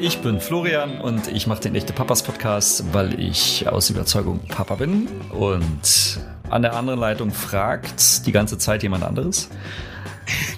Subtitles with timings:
[0.00, 4.76] ich bin Florian und ich mache den Echte Papas Podcast, weil ich aus Überzeugung Papa
[4.76, 5.08] bin.
[5.30, 9.48] Und an der anderen Leitung fragt die ganze Zeit jemand anderes.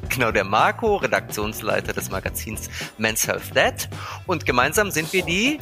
[0.08, 2.68] Genau, der Marco, Redaktionsleiter des Magazins
[2.98, 3.88] Men's Health Dad.
[4.26, 5.60] Und gemeinsam sind wir die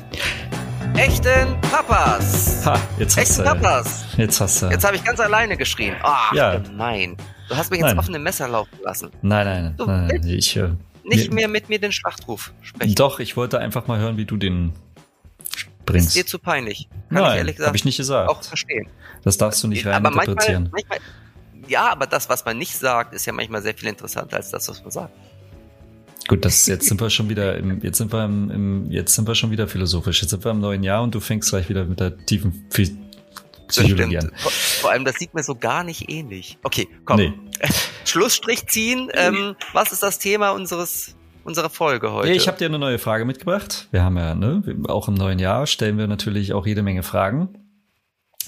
[0.97, 2.65] echten Papas.
[2.65, 3.49] Ha, jetzt hast Echten du.
[3.63, 4.05] Papas.
[4.17, 4.67] Jetzt hast du.
[4.71, 5.95] Jetzt habe ich ganz alleine geschrien.
[6.03, 6.57] Ach, Ja.
[6.57, 7.19] gemein.
[7.51, 9.11] Du hast mich ins offene Messer laufen lassen.
[9.21, 10.71] Nein, nein, Du nein, Ich, äh,
[11.09, 12.95] Nicht mehr mit mir den Schlachtruf sprechen.
[12.95, 14.73] Doch, ich wollte einfach mal hören, wie du den
[15.55, 16.17] Ist bringst.
[16.17, 16.89] dir zu peinlich.
[17.09, 18.29] Kann ich Nein, ehrlich gesagt habe ich nicht gesagt.
[18.29, 18.89] auch verstehen.
[19.25, 20.71] Das darfst du nicht aber manchmal, reininterpretieren.
[20.73, 20.99] manchmal,
[21.69, 24.69] ja, aber das, was man nicht sagt, ist ja manchmal sehr viel interessanter als das,
[24.69, 25.13] was man sagt.
[26.29, 29.27] Gut, das jetzt sind wir schon wieder im, jetzt sind wir im, im, jetzt sind
[29.27, 30.21] wir schon wieder philosophisch.
[30.21, 32.67] Jetzt sind wir im neuen Jahr und du fängst gleich wieder mit der tiefen
[33.69, 34.33] Phy- Das Psychologie stimmt.
[34.35, 34.39] an.
[34.39, 36.59] Vor, vor allem, das sieht mir so gar nicht ähnlich.
[36.63, 37.17] Okay, komm.
[37.17, 37.33] Nee.
[38.05, 39.11] Schlussstrich ziehen.
[39.15, 42.31] Ähm, was ist das Thema unseres unserer Folge heute?
[42.33, 43.89] Ich habe dir eine neue Frage mitgebracht.
[43.91, 47.49] Wir haben ja, ne, auch im neuen Jahr stellen wir natürlich auch jede Menge Fragen.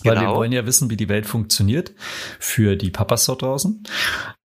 [0.03, 0.37] Weil wir Genau.
[0.37, 1.93] wollen ja wissen, wie die Welt funktioniert
[2.39, 3.83] für die Papas dort draußen.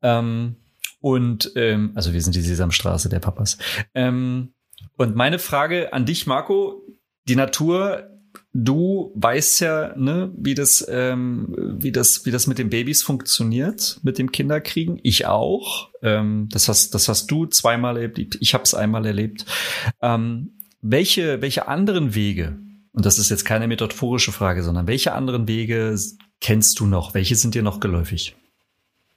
[0.02, 0.58] Ähm,
[1.02, 3.58] und ähm, also wir sind die Sesamstraße der Papas.
[3.94, 4.54] Ähm,
[4.98, 6.82] und meine Frage an dich, Marco,
[7.28, 8.10] die Natur,
[8.56, 14.00] du weißt ja, ne, wie das, ähm, wie das, wie das mit den Babys funktioniert,
[14.02, 14.98] mit dem Kinderkriegen.
[15.04, 15.90] Ich auch.
[16.02, 18.38] Ähm, das hast, das hast du zweimal erlebt.
[18.40, 19.46] Ich habe es einmal erlebt.
[20.02, 22.58] Ähm, welche, welche anderen Wege?
[22.94, 26.00] Und das ist jetzt keine metaphorische Frage, sondern welche anderen Wege
[26.40, 27.14] kennst du noch?
[27.14, 28.38] Welche sind dir noch geläufig?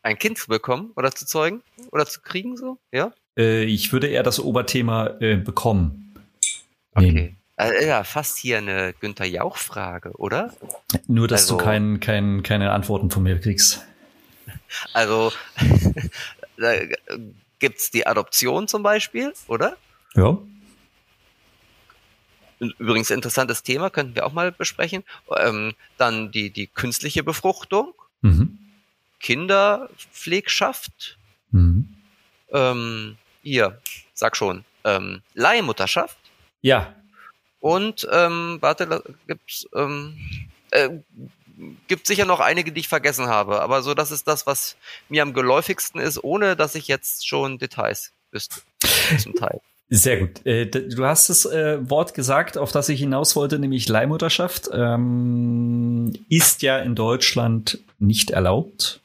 [0.02, 2.78] Ein Kind zu bekommen oder zu zeugen oder zu kriegen so?
[2.90, 3.12] Ja?
[3.38, 6.12] Äh, ich würde eher das Oberthema äh, bekommen.
[6.94, 7.12] Okay.
[7.12, 7.37] nehmen.
[7.58, 10.54] Äh, ja, fast hier eine Günther Jauch-Frage, oder?
[11.06, 13.84] Nur, dass du Also- kein, kein, keine Antworten von mir kriegst.
[14.92, 15.32] Also
[16.56, 16.72] da
[17.58, 19.76] gibt's die Adoption zum Beispiel, oder?
[20.14, 20.38] Ja.
[22.60, 25.04] Übrigens interessantes Thema, könnten wir auch mal besprechen.
[25.36, 28.58] Ähm, dann die, die künstliche Befruchtung, Mhm.
[29.20, 31.18] Kinderpflegschaft,
[31.52, 31.88] Mhm.
[32.52, 33.80] ähm, hier,
[34.12, 36.18] sag schon, ähm, Leihmutterschaft
[36.60, 36.94] Ja,
[37.60, 40.16] und ähm, warte, gibt's ähm,
[40.70, 40.90] äh,
[41.88, 44.76] gibt sicher noch einige, die ich vergessen habe, aber so das ist das, was
[45.08, 48.60] mir am geläufigsten ist, ohne dass ich jetzt schon Details wüsste.
[49.18, 49.60] Zum Teil.
[49.90, 50.44] Sehr gut.
[50.44, 54.68] Äh, Du hast das äh, Wort gesagt, auf das ich hinaus wollte, nämlich Leihmutterschaft.
[54.72, 59.00] Ähm, ist ja in Deutschland nicht erlaubt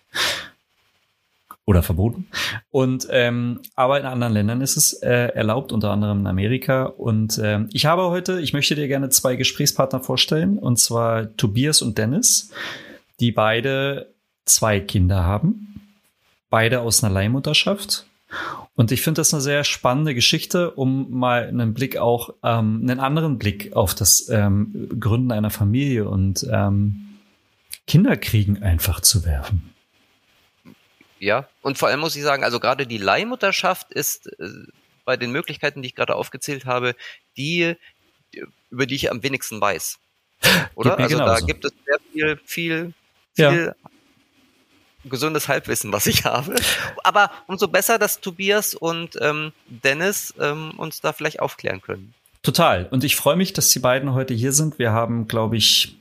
[1.65, 2.27] oder verboten.
[2.71, 6.83] Und ähm, aber in anderen Ländern ist es äh, erlaubt, unter anderem in Amerika.
[6.83, 11.81] Und ähm, ich habe heute, ich möchte dir gerne zwei Gesprächspartner vorstellen, und zwar Tobias
[11.81, 12.51] und Dennis,
[13.19, 14.13] die beide
[14.45, 15.81] zwei Kinder haben,
[16.49, 18.05] beide aus einer Leihmutterschaft.
[18.75, 22.99] Und ich finde das eine sehr spannende Geschichte, um mal einen Blick auch, ähm, einen
[22.99, 27.19] anderen Blick auf das ähm, Gründen einer Familie und ähm,
[27.85, 29.72] Kinderkriegen einfach zu werfen.
[31.23, 34.49] Ja, und vor allem muss ich sagen, also gerade die Leihmutterschaft ist äh,
[35.05, 36.95] bei den Möglichkeiten, die ich gerade aufgezählt habe,
[37.37, 37.75] die,
[38.69, 39.99] über die ich am wenigsten weiß.
[40.75, 40.99] Oder?
[40.99, 41.45] Also da genauso.
[41.45, 42.93] gibt es sehr viel, viel,
[43.37, 43.51] Ja.
[43.51, 43.75] viel
[45.05, 46.55] gesundes Halbwissen, was ich habe.
[47.05, 52.13] Aber umso besser, dass Tobias und ähm, Dennis ähm, uns da vielleicht aufklären können.
[52.41, 52.87] Total.
[52.91, 54.77] Und ich freue mich, dass die beiden heute hier sind.
[54.77, 55.95] Wir haben, glaube ich,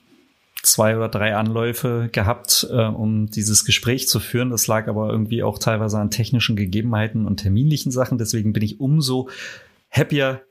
[0.63, 4.51] zwei oder drei Anläufe gehabt, äh, um dieses Gespräch zu führen.
[4.51, 8.19] Das lag aber irgendwie auch teilweise an technischen Gegebenheiten und terminlichen Sachen.
[8.19, 9.29] Deswegen bin ich umso
[9.91, 10.43] happier,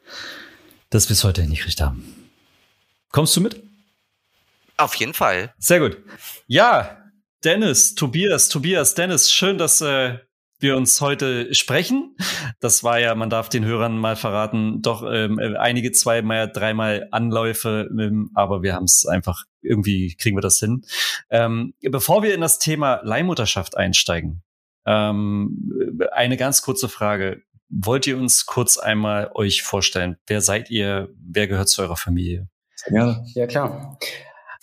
[0.89, 2.03] dass wir es heute hingekriegt haben.
[3.11, 3.63] Kommst du mit?
[4.77, 5.53] Auf jeden Fall.
[5.57, 5.97] Sehr gut.
[6.47, 6.97] Ja,
[7.43, 10.17] Dennis, Tobias, Tobias, Dennis, schön, dass äh,
[10.61, 12.15] wir uns heute sprechen.
[12.59, 17.07] Das war ja, man darf den Hörern mal verraten, doch ähm, äh, einige zweimal, dreimal
[17.11, 20.83] Anläufe, ähm, aber wir haben es einfach, irgendwie kriegen wir das hin.
[21.29, 24.43] Ähm, bevor wir in das Thema Leihmutterschaft einsteigen,
[24.85, 27.43] ähm, eine ganz kurze Frage.
[27.69, 30.17] Wollt ihr uns kurz einmal euch vorstellen?
[30.27, 31.09] Wer seid ihr?
[31.15, 32.49] Wer gehört zu eurer Familie?
[32.89, 33.23] Ja.
[33.33, 33.97] ja, klar.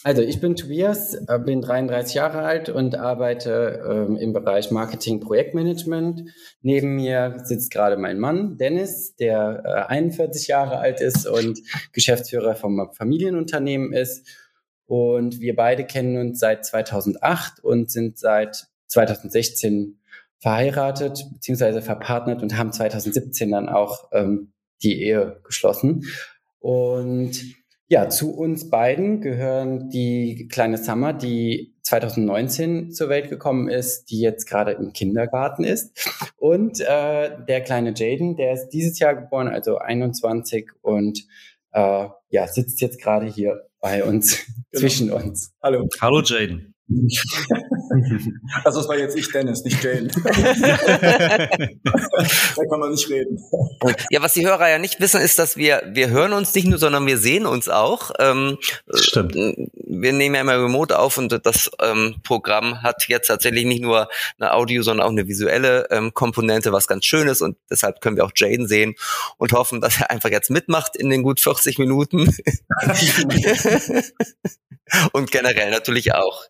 [0.04, 5.18] Also ich bin Tobias, äh, bin 33 Jahre alt und arbeite ähm, im Bereich Marketing
[5.18, 6.30] Projektmanagement.
[6.62, 11.60] Neben mir sitzt gerade mein Mann Dennis, der äh, 41 Jahre alt ist und
[11.92, 14.24] Geschäftsführer vom Familienunternehmen ist.
[14.86, 19.98] Und wir beide kennen uns seit 2008 und sind seit 2016
[20.38, 21.80] verheiratet bzw.
[21.80, 24.52] verpartnert und haben 2017 dann auch ähm,
[24.82, 26.04] die Ehe geschlossen.
[26.60, 27.40] Und
[27.90, 34.20] Ja, zu uns beiden gehören die kleine Summer, die 2019 zur Welt gekommen ist, die
[34.20, 35.99] jetzt gerade im Kindergarten ist.
[36.37, 41.26] Und äh, der kleine Jaden, der ist dieses Jahr geboren, also 21 und
[41.73, 44.81] äh, ja, sitzt jetzt gerade hier bei uns, genau.
[44.81, 45.55] zwischen uns.
[45.62, 45.88] Hallo.
[45.99, 46.75] Hallo Jaden.
[48.64, 50.08] also das war jetzt ich, Dennis, nicht Jane.
[52.55, 53.38] da kann man nicht reden.
[54.11, 56.79] Ja, was die Hörer ja nicht wissen, ist, dass wir, wir hören uns nicht nur,
[56.79, 58.11] sondern wir sehen uns auch.
[58.19, 58.58] Ähm,
[58.94, 59.37] Stimmt.
[59.90, 64.08] Wir nehmen ja immer remote auf und das ähm, Programm hat jetzt tatsächlich nicht nur
[64.38, 68.17] eine Audio, sondern auch eine visuelle ähm, Komponente, was ganz schön ist und deshalb können
[68.17, 68.94] wir auch Jaden sehen
[69.38, 72.29] und hoffen, dass er einfach jetzt mitmacht in den gut 40 Minuten.
[75.12, 76.44] und generell natürlich auch.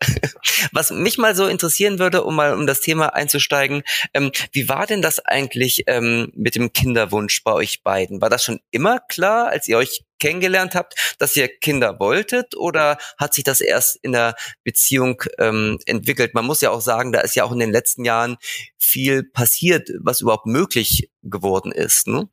[0.71, 3.83] Was mich mal so interessieren würde, um mal um das Thema einzusteigen,
[4.13, 8.21] ähm, wie war denn das eigentlich ähm, mit dem Kinderwunsch bei euch beiden?
[8.21, 12.97] War das schon immer klar, als ihr euch kennengelernt habt, dass ihr Kinder wolltet oder
[13.17, 16.33] hat sich das erst in der Beziehung ähm, entwickelt?
[16.33, 18.37] Man muss ja auch sagen, da ist ja auch in den letzten Jahren
[18.77, 22.07] viel passiert, was überhaupt möglich geworden ist.
[22.07, 22.29] Ne?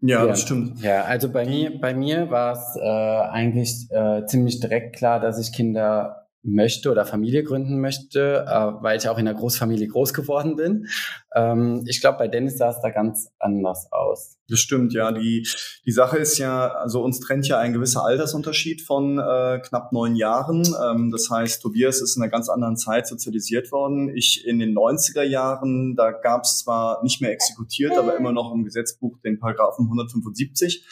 [0.00, 0.80] Ja, ja, das stimmt.
[0.80, 5.38] Ja, also bei mir, bei mir war es äh, eigentlich äh, ziemlich direkt klar, dass
[5.38, 10.12] ich Kinder möchte oder Familie gründen möchte, äh, weil ich auch in einer Großfamilie groß
[10.12, 10.88] geworden bin.
[11.34, 14.36] Ähm, ich glaube, bei Dennis sah es da ganz anders aus.
[14.48, 15.10] Das stimmt, ja.
[15.10, 15.48] Die,
[15.86, 20.16] die Sache ist ja, also uns trennt ja ein gewisser Altersunterschied von äh, knapp neun
[20.16, 20.62] Jahren.
[20.84, 24.14] Ähm, das heißt, Tobias ist in einer ganz anderen Zeit sozialisiert worden.
[24.14, 28.52] Ich in den 90er Jahren, da gab es zwar nicht mehr exekutiert, aber immer noch
[28.52, 30.84] im Gesetzbuch den Paragraphen 175.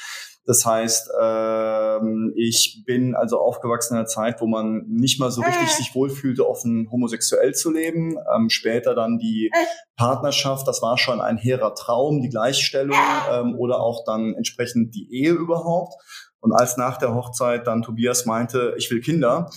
[0.45, 5.41] Das heißt, ähm, ich bin also aufgewachsen in einer Zeit, wo man nicht mal so
[5.41, 8.17] richtig sich wohlfühlte, offen homosexuell zu leben.
[8.35, 9.53] Ähm, später dann die
[9.97, 12.99] Partnerschaft, das war schon ein hehrer Traum, die Gleichstellung
[13.33, 15.95] ähm, oder auch dann entsprechend die Ehe überhaupt.
[16.41, 19.49] Und als nach der Hochzeit dann Tobias meinte, ich will Kinder,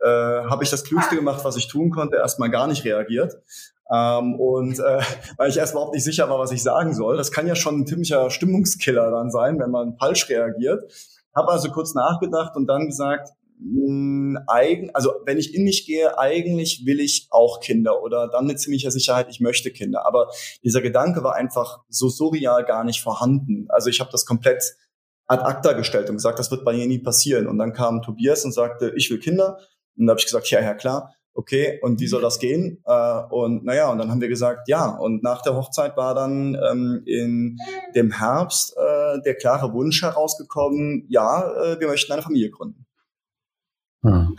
[0.00, 3.34] äh, habe ich das Klügste gemacht, was ich tun konnte, erstmal gar nicht reagiert.
[3.94, 5.00] Ähm, und äh,
[5.36, 7.16] weil ich erst überhaupt nicht sicher war, was ich sagen soll.
[7.16, 10.82] Das kann ja schon ein ziemlicher Stimmungskiller dann sein, wenn man falsch reagiert.
[11.34, 15.86] Habe also kurz nachgedacht und dann gesagt, mh, hm, eigen, also wenn ich in mich
[15.86, 20.06] gehe, eigentlich will ich auch Kinder oder dann mit ziemlicher Sicherheit, ich möchte Kinder.
[20.06, 20.28] Aber
[20.62, 23.66] dieser Gedanke war einfach so surreal gar nicht vorhanden.
[23.68, 24.76] Also ich habe das komplett
[25.26, 27.46] ad acta gestellt und gesagt, das wird bei mir nie passieren.
[27.46, 29.58] Und dann kam Tobias und sagte, ich will Kinder.
[29.96, 32.82] Und da habe ich gesagt, ja, ja, klar okay, und wie soll das gehen?
[32.86, 34.88] Äh, und naja, und dann haben wir gesagt, ja.
[34.88, 37.58] Und nach der Hochzeit war dann ähm, in
[37.94, 42.86] dem Herbst äh, der klare Wunsch herausgekommen, ja, äh, wir möchten eine Familie gründen.
[44.02, 44.36] Hm.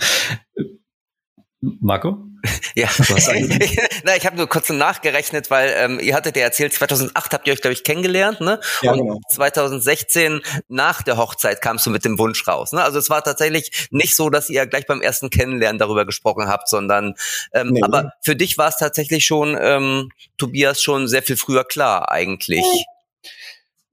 [1.80, 2.18] Marco?
[2.76, 2.90] Ja,
[4.04, 7.54] Na, ich habe nur kurz nachgerechnet, weil ähm, ihr hattet ja erzählt, 2008 habt ihr
[7.54, 8.60] euch, glaube ich, kennengelernt, ne?
[8.82, 9.20] Ja, Und genau.
[9.32, 12.72] 2016 nach der Hochzeit kamst du mit dem Wunsch raus.
[12.74, 12.84] Ne?
[12.84, 16.68] Also es war tatsächlich nicht so, dass ihr gleich beim ersten Kennenlernen darüber gesprochen habt,
[16.68, 17.16] sondern
[17.54, 17.82] ähm, nee.
[17.82, 22.66] aber für dich war es tatsächlich schon, ähm, Tobias, schon sehr viel früher klar eigentlich.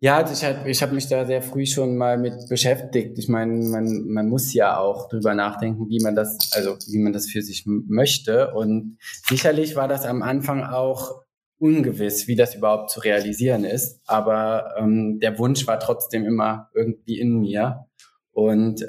[0.03, 3.17] Ja, also ich habe ich hab mich da sehr früh schon mal mit beschäftigt.
[3.21, 7.13] Ich meine, man, man muss ja auch drüber nachdenken, wie man das, also wie man
[7.13, 8.53] das für sich möchte.
[8.53, 11.23] Und sicherlich war das am Anfang auch
[11.59, 14.01] ungewiss, wie das überhaupt zu realisieren ist.
[14.05, 17.87] Aber ähm, der Wunsch war trotzdem immer irgendwie in mir.
[18.33, 18.85] Und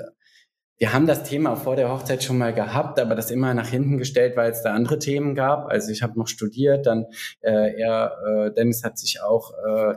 [0.80, 4.00] wir haben das Thema vor der Hochzeit schon mal gehabt, aber das immer nach hinten
[4.00, 5.68] gestellt, weil es da andere Themen gab.
[5.68, 7.06] Also ich habe noch studiert, dann
[7.42, 9.94] äh, er, äh, Dennis hat sich auch äh,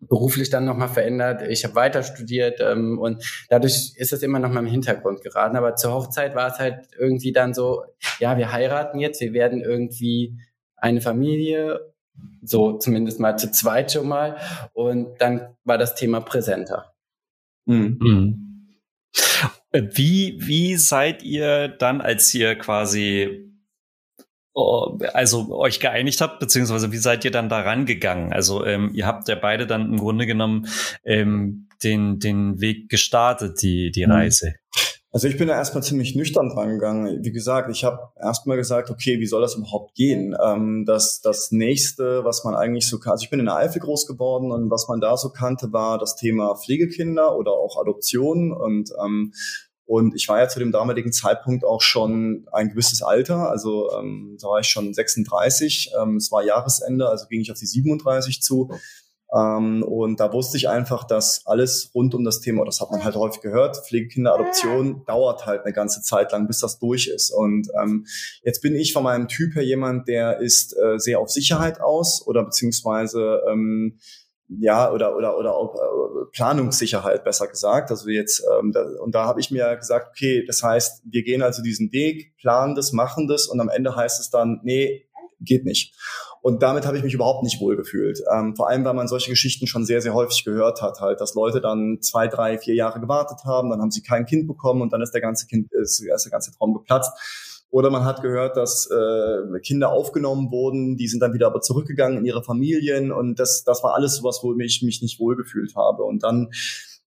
[0.00, 1.42] beruflich dann nochmal verändert.
[1.48, 5.56] Ich habe weiter studiert ähm, und dadurch ist es immer noch mal im Hintergrund geraten.
[5.56, 7.84] Aber zur Hochzeit war es halt irgendwie dann so,
[8.18, 10.38] ja, wir heiraten jetzt, wir werden irgendwie
[10.76, 11.94] eine Familie,
[12.42, 14.36] so zumindest mal zu zweit schon mal.
[14.72, 16.94] Und dann war das Thema präsenter.
[17.64, 17.98] Mhm.
[18.00, 18.42] mhm.
[19.72, 23.46] Wie, wie seid ihr dann, als ihr quasi
[25.12, 28.32] also euch geeinigt habt, beziehungsweise wie seid ihr dann daran gegangen?
[28.32, 30.66] Also ähm, ihr habt ja beide dann im Grunde genommen
[31.04, 34.12] ähm, den, den Weg gestartet, die, die mhm.
[34.12, 34.54] Reise.
[35.12, 37.24] Also ich bin da erstmal ziemlich nüchtern dran gegangen.
[37.24, 40.36] Wie gesagt, ich habe erstmal gesagt, okay, wie soll das überhaupt gehen?
[40.44, 43.80] Ähm, das, das nächste, was man eigentlich so kann, also ich bin in der Eifel
[43.80, 48.52] groß geworden und was man da so kannte, war das Thema Pflegekinder oder auch Adoption
[48.52, 49.32] und ähm,
[49.86, 54.36] und ich war ja zu dem damaligen Zeitpunkt auch schon ein gewisses Alter, also ähm,
[54.40, 58.42] da war ich schon 36, ähm, es war Jahresende, also ging ich auf die 37
[58.42, 58.70] zu.
[59.32, 63.04] Ähm, und da wusste ich einfach, dass alles rund um das Thema, das hat man
[63.04, 67.30] halt häufig gehört, Pflegekinderadoption dauert halt eine ganze Zeit lang, bis das durch ist.
[67.30, 68.06] Und ähm,
[68.42, 72.24] jetzt bin ich von meinem Typ her jemand, der ist äh, sehr auf Sicherheit aus
[72.26, 73.98] oder beziehungsweise ähm,
[74.48, 77.90] ja, oder, oder, oder auch äh, Planungssicherheit, besser gesagt.
[77.90, 81.42] Also jetzt, ähm, da, und da habe ich mir gesagt, okay, das heißt, wir gehen
[81.42, 85.06] also diesen Weg, planen das, machen das und am Ende heißt es dann, nee,
[85.40, 85.94] geht nicht.
[86.42, 88.22] Und damit habe ich mich überhaupt nicht wohlgefühlt.
[88.32, 91.34] Ähm, vor allem, weil man solche Geschichten schon sehr, sehr häufig gehört hat, halt, dass
[91.34, 94.92] Leute dann zwei, drei, vier Jahre gewartet haben, dann haben sie kein Kind bekommen und
[94.92, 97.10] dann ist der ganze Kind, ist, ist der ganze Traum geplatzt.
[97.70, 102.18] Oder man hat gehört, dass äh, Kinder aufgenommen wurden, die sind dann wieder aber zurückgegangen
[102.18, 106.04] in ihre Familien und das, das war alles sowas, wo ich mich nicht wohlgefühlt habe.
[106.04, 106.50] Und dann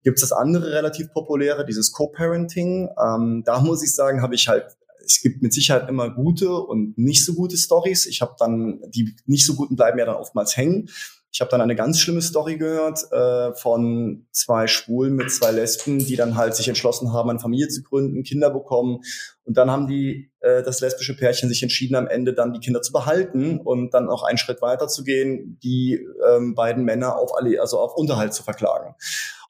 [0.03, 2.89] gibt es das andere relativ populäre, dieses Co-Parenting.
[3.01, 4.65] Ähm, da muss ich sagen, habe ich halt
[5.09, 8.05] es gibt mit Sicherheit immer gute und nicht so gute Stories.
[8.05, 10.89] Ich habe dann die nicht so guten bleiben ja dann oftmals hängen.
[11.31, 15.99] Ich habe dann eine ganz schlimme Story gehört äh, von zwei Schwulen mit zwei Lesben,
[15.99, 19.01] die dann halt sich entschlossen haben, eine Familie zu gründen, Kinder bekommen.
[19.43, 22.81] Und dann haben die äh, das lesbische Pärchen sich entschieden, am Ende dann die Kinder
[22.81, 27.37] zu behalten und dann auch einen Schritt weiter zu gehen, die ähm, beiden Männer auf
[27.37, 28.95] alle, also auf Unterhalt zu verklagen.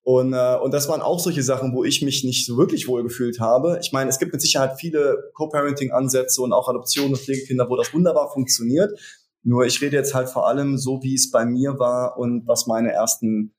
[0.04, 3.04] Und, äh, und das waren auch solche Sachen, wo ich mich nicht so wirklich wohl
[3.04, 3.80] gefühlt habe.
[3.82, 7.94] Ich meine, es gibt mit Sicherheit viele Co-Parenting-Ansätze und auch Adoption und Pflegekinder, wo das
[7.94, 9.00] wunderbar funktioniert.
[9.43, 12.67] Nur ich rede jetzt halt vor allem so, wie es bei mir war und was
[12.67, 13.53] meine ersten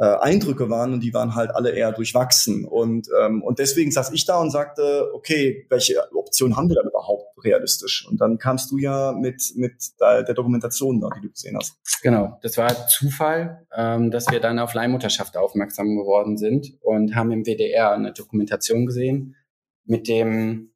[0.00, 2.64] äh, Eindrücke waren und die waren halt alle eher durchwachsen.
[2.64, 6.88] Und, ähm, und deswegen saß ich da und sagte, okay, welche Optionen haben wir dann
[6.88, 8.08] überhaupt realistisch?
[8.08, 11.76] Und dann kamst du ja mit, mit der, der Dokumentation da, die du gesehen hast.
[12.02, 17.30] Genau, das war Zufall, ähm, dass wir dann auf Leihmutterschaft aufmerksam geworden sind und haben
[17.30, 19.36] im WDR eine Dokumentation gesehen
[19.84, 20.72] mit dem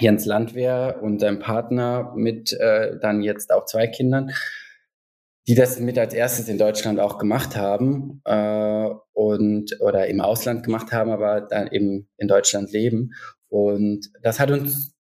[0.00, 4.30] Jens Landwehr und seinem Partner mit äh, dann jetzt auch zwei Kindern,
[5.46, 10.64] die das mit als erstes in Deutschland auch gemacht haben äh, und oder im Ausland
[10.64, 13.12] gemacht haben, aber dann eben in Deutschland leben.
[13.48, 14.93] Und das hat uns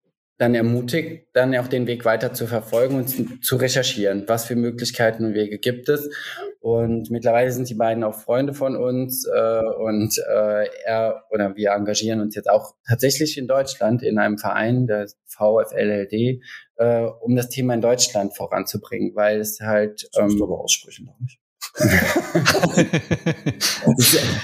[0.43, 5.25] dann ermutigt, dann auch den Weg weiter zu verfolgen und zu recherchieren, was für Möglichkeiten
[5.25, 6.11] und Wege gibt es.
[6.59, 11.71] Und mittlerweile sind die beiden auch Freunde von uns äh, und äh, er oder wir
[11.71, 16.41] engagieren uns jetzt auch tatsächlich in Deutschland in einem Verein, der VfLLD,
[16.77, 20.09] äh, um das Thema in Deutschland voranzubringen, weil es halt.
[20.17, 21.39] Ähm, das aber aussprechen, glaube ich.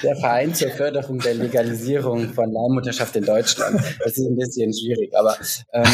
[0.03, 3.81] Der Verein zur Förderung der Legalisierung von Leihmutterschaft in Deutschland.
[3.99, 5.37] Das ist ein bisschen schwierig, aber
[5.73, 5.85] ähm,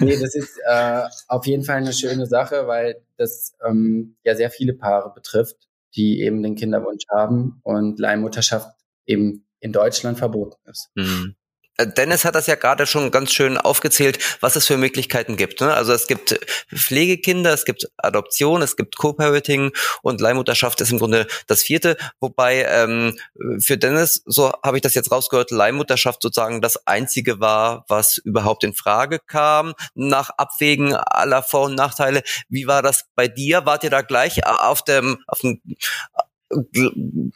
[0.00, 4.50] nee, das ist äh, auf jeden Fall eine schöne Sache, weil das ähm, ja sehr
[4.50, 5.56] viele Paare betrifft,
[5.96, 8.70] die eben den Kinderwunsch haben und Leihmutterschaft
[9.06, 10.90] eben in Deutschland verboten ist.
[10.94, 11.34] Mhm.
[11.78, 15.60] Äh, Dennis hat das ja gerade schon ganz schön aufgezählt, was es für Möglichkeiten gibt.
[15.60, 15.72] Ne?
[15.72, 16.38] Also es gibt
[16.74, 21.96] Pflegekinder, es gibt Adoption, es gibt Co-Parenting und Leihmutterschaft ist im Grunde das vierte.
[22.20, 23.18] Wobei ähm,
[23.60, 28.64] für Dennis, so habe ich das jetzt rausgehört, Leihmutterschaft sozusagen das einzige war, was überhaupt
[28.64, 32.22] in Frage kam, nach Abwägen aller Vor- und Nachteile.
[32.48, 33.64] Wie war das bei dir?
[33.66, 35.60] Wart ihr da gleich auf dem, auf dem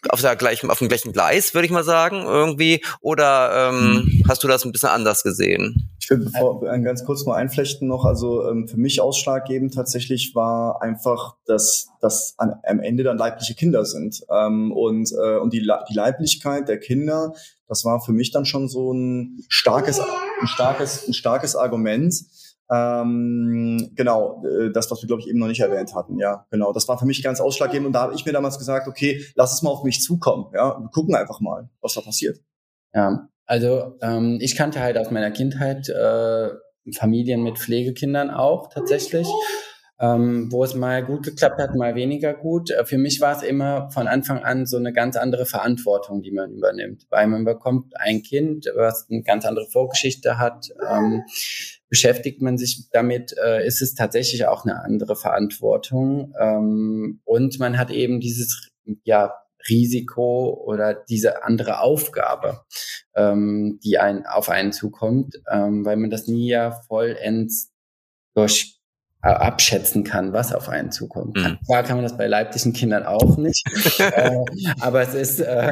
[0.09, 2.83] auf der gleichen, auf dem gleichen Gleis, würde ich mal sagen, irgendwie?
[3.00, 4.23] Oder ähm, mhm.
[4.28, 5.90] hast du das ein bisschen anders gesehen?
[6.00, 10.35] Ich will bevor, äh, ganz kurz mal einflechten noch, also ähm, für mich ausschlaggebend tatsächlich
[10.35, 14.23] war einfach, dass dass an, am Ende dann leibliche Kinder sind.
[14.31, 17.35] Ähm, und äh, und die, die Leiblichkeit der Kinder,
[17.69, 22.14] das war für mich dann schon so ein starkes, ein starkes, ein starkes Argument
[22.72, 26.18] ähm, genau, äh, das, was wir, glaube ich, eben noch nicht erwähnt hatten.
[26.18, 26.72] Ja, genau.
[26.72, 27.88] Das war für mich ganz ausschlaggebend.
[27.88, 30.46] Und da habe ich mir damals gesagt, okay, lass es mal auf mich zukommen.
[30.54, 32.40] Ja, wir gucken einfach mal, was da passiert.
[32.94, 36.50] Ja, also ähm, ich kannte halt aus meiner Kindheit äh,
[36.94, 39.28] Familien mit Pflegekindern auch tatsächlich.
[40.00, 42.72] Ähm, wo es mal gut geklappt hat, mal weniger gut.
[42.72, 46.32] Äh, für mich war es immer von Anfang an so eine ganz andere Verantwortung, die
[46.32, 50.70] man übernimmt, weil man bekommt ein Kind, was eine ganz andere Vorgeschichte hat.
[50.90, 51.22] Ähm,
[51.92, 56.32] beschäftigt man sich damit, äh, ist es tatsächlich auch eine andere Verantwortung.
[56.40, 58.70] Ähm, und man hat eben dieses,
[59.04, 59.34] ja,
[59.68, 62.62] Risiko oder diese andere Aufgabe,
[63.14, 67.70] ähm, die ein, auf einen zukommt, ähm, weil man das nie ja vollends
[68.34, 68.80] durch
[69.22, 71.36] abschätzen kann, was auf einen zukommt.
[71.36, 71.58] Mhm.
[71.64, 73.64] Klar kann man das bei leiblichen Kindern auch nicht,
[74.00, 74.36] äh,
[74.80, 75.70] aber es ist, äh,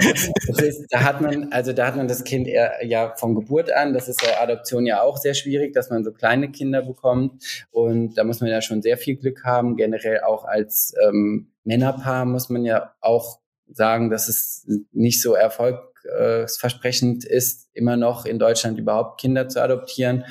[0.49, 3.73] es ist, da hat man, also da hat man das Kind eher, ja von Geburt
[3.73, 7.42] an, das ist bei Adoption ja auch sehr schwierig, dass man so kleine Kinder bekommt
[7.73, 12.26] und da muss man ja schon sehr viel Glück haben, generell auch als ähm, Männerpaar
[12.26, 18.78] muss man ja auch sagen, dass es nicht so erfolgsversprechend ist, immer noch in Deutschland
[18.78, 20.25] überhaupt Kinder zu adoptieren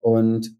[0.00, 0.54] und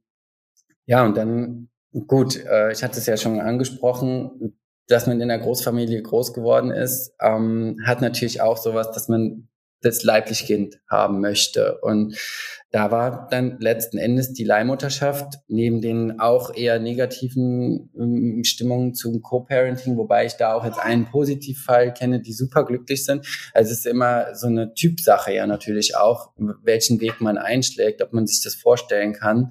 [0.87, 1.69] ja, und dann
[2.07, 4.57] Gut, äh, ich hatte es ja schon angesprochen,
[4.89, 9.49] dass man in einer Großfamilie groß geworden ist, ähm, hat natürlich auch sowas, dass man
[9.83, 11.79] das leibliche Kind haben möchte.
[11.81, 12.17] Und
[12.71, 19.21] da war dann letzten Endes die Leihmutterschaft neben den auch eher negativen ähm, Stimmungen zum
[19.21, 23.27] Co-Parenting, wobei ich da auch jetzt einen Positivfall kenne, die super glücklich sind.
[23.53, 26.31] Also es ist immer so eine Typsache ja natürlich auch,
[26.63, 29.51] welchen Weg man einschlägt, ob man sich das vorstellen kann.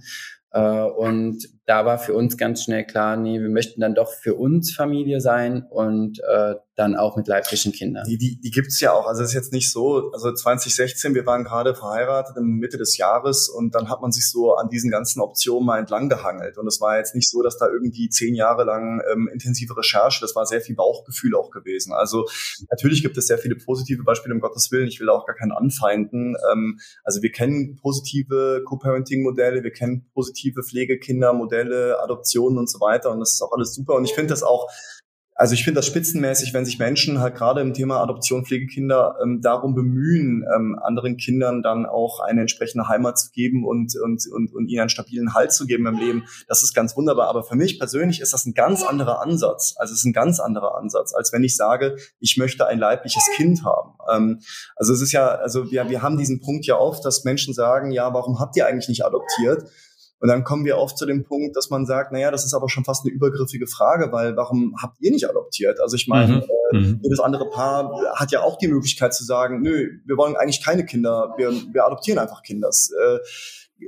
[0.52, 4.36] Äh, und da war für uns ganz schnell klar, nee, wir möchten dann doch für
[4.36, 8.04] uns Familie sein und äh, dann auch mit leiblichen Kindern.
[8.08, 9.06] Die, die, die gibt's ja auch.
[9.06, 12.98] Also es ist jetzt nicht so, also 2016, wir waren gerade verheiratet in Mitte des
[12.98, 16.58] Jahres und dann hat man sich so an diesen ganzen Optionen mal entlang gehangelt.
[16.58, 20.22] Und es war jetzt nicht so, dass da irgendwie zehn Jahre lang ähm, intensive Recherche,
[20.22, 21.94] das war sehr viel Bauchgefühl auch gewesen.
[21.94, 22.26] Also
[22.70, 24.88] natürlich gibt es sehr viele positive Beispiele, um Gottes Willen.
[24.88, 26.36] Ich will auch gar keinen anfeinden.
[26.52, 33.12] Ähm, also wir kennen positive Co-Parenting-Modelle, wir kennen positive Pflegekinder-Modelle, Modelle, Adoptionen und so weiter.
[33.12, 33.96] Und das ist auch alles super.
[33.96, 34.70] Und ich finde das auch
[35.34, 39.42] also ich finde das spitzenmäßig, wenn sich Menschen halt gerade im Thema Adoption, Pflegekinder ähm,
[39.42, 44.54] darum bemühen, ähm, anderen Kindern dann auch eine entsprechende Heimat zu geben und, und, und,
[44.54, 46.26] und ihnen einen stabilen Halt zu geben im Leben.
[46.48, 47.28] Das ist ganz wunderbar.
[47.28, 49.74] Aber für mich persönlich ist das ein ganz anderer Ansatz.
[49.78, 53.24] Also es ist ein ganz anderer Ansatz, als wenn ich sage, ich möchte ein leibliches
[53.36, 53.94] Kind haben.
[54.14, 54.42] Ähm,
[54.76, 57.90] also es ist ja, also wir, wir haben diesen Punkt ja oft, dass Menschen sagen,
[57.90, 59.64] ja, warum habt ihr eigentlich nicht adoptiert?
[60.22, 62.70] Und dann kommen wir oft zu dem Punkt, dass man sagt, naja, das ist aber
[62.70, 65.80] schon fast eine übergriffige Frage, weil warum habt ihr nicht adoptiert?
[65.82, 66.44] Also ich meine, mhm.
[66.72, 67.00] äh, mhm.
[67.02, 70.86] jedes andere Paar hat ja auch die Möglichkeit zu sagen, nö, wir wollen eigentlich keine
[70.86, 72.70] Kinder, wir, wir adoptieren einfach Kinder.
[72.70, 73.18] Äh,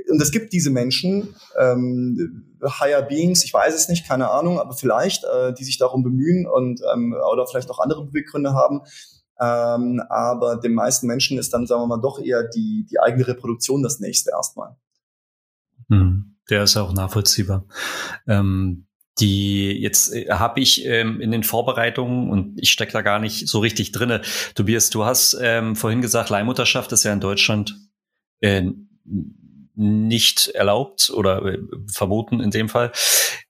[0.10, 4.74] und es gibt diese Menschen, ähm, Higher Beings, ich weiß es nicht, keine Ahnung, aber
[4.74, 8.82] vielleicht, äh, die sich darum bemühen und ähm, oder vielleicht auch andere Beweggründe haben.
[9.40, 13.28] Ähm, aber den meisten Menschen ist dann, sagen wir mal, doch eher die, die eigene
[13.28, 14.76] Reproduktion das nächste erstmal.
[15.90, 17.66] Hm, der ist auch nachvollziehbar.
[18.28, 18.88] Ähm,
[19.20, 23.48] die jetzt äh, habe ich ähm, in den Vorbereitungen und ich stecke da gar nicht
[23.48, 24.22] so richtig drinne.
[24.56, 27.76] Tobias, du hast ähm, vorhin gesagt, Leihmutterschaft ist ja in Deutschland
[28.40, 28.64] äh,
[29.76, 31.60] nicht erlaubt oder äh,
[31.92, 32.92] verboten in dem Fall.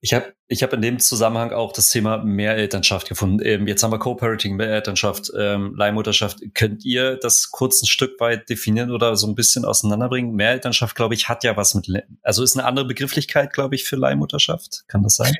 [0.00, 3.44] Ich habe ich hab in dem Zusammenhang auch das Thema Mehrelternschaft gefunden.
[3.44, 6.38] Ähm, jetzt haben wir Co-Parenting, Mehrelternschaft, ähm, Leihmutterschaft.
[6.54, 10.34] Könnt ihr das kurz ein Stück weit definieren oder so ein bisschen auseinanderbringen?
[10.34, 11.88] Mehrelternschaft, glaube ich, hat ja was mit,
[12.22, 14.84] also ist eine andere Begrifflichkeit, glaube ich, für Leihmutterschaft.
[14.86, 15.34] Kann das sein?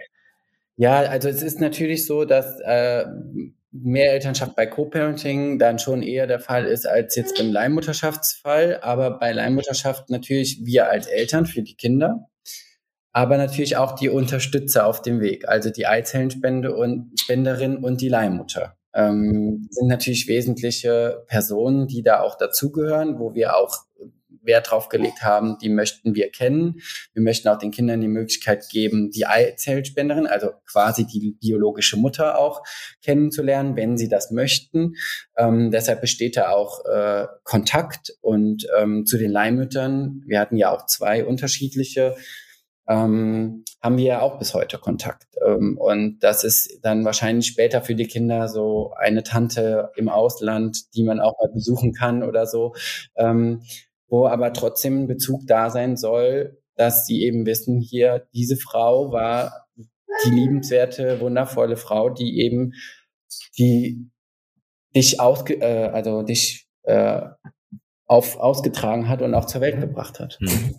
[0.77, 3.05] Ja, also es ist natürlich so, dass äh,
[3.75, 8.79] Mehrelternschaft bei Co-Parenting dann schon eher der Fall ist als jetzt beim Leihmutterschaftsfall.
[8.83, 12.29] Aber bei Leihmutterschaft natürlich wir als Eltern für die Kinder,
[13.13, 18.09] aber natürlich auch die Unterstützer auf dem Weg, also die Eizellenspende und Spenderin und die
[18.09, 18.77] Leihmutter.
[18.95, 23.75] Ähm, sind natürlich wesentliche Personen, die da auch dazugehören, wo wir auch
[24.45, 26.81] Wert drauf gelegt haben, die möchten wir kennen.
[27.13, 32.39] Wir möchten auch den Kindern die Möglichkeit geben, die Eizellspenderin, also quasi die biologische Mutter
[32.39, 32.63] auch
[33.03, 34.95] kennenzulernen, wenn sie das möchten.
[35.37, 40.23] Ähm, deshalb besteht da auch äh, Kontakt und ähm, zu den Leihmüttern.
[40.27, 42.15] Wir hatten ja auch zwei unterschiedliche
[42.87, 45.27] ähm, haben wir ja auch bis heute Kontakt.
[45.45, 50.95] Ähm, und das ist dann wahrscheinlich später für die Kinder so eine Tante im Ausland,
[50.95, 52.75] die man auch mal besuchen kann oder so.
[53.17, 53.63] Ähm,
[54.15, 59.11] wo aber trotzdem ein Bezug da sein soll, dass sie eben wissen, hier, diese Frau
[59.11, 59.67] war
[60.25, 62.75] die liebenswerte, wundervolle Frau, die eben
[63.59, 64.09] die
[64.95, 67.23] dich ausge, äh, also dich äh,
[68.07, 70.39] auf, ausgetragen hat und auch zur Welt gebracht hat.
[70.41, 70.77] Hm.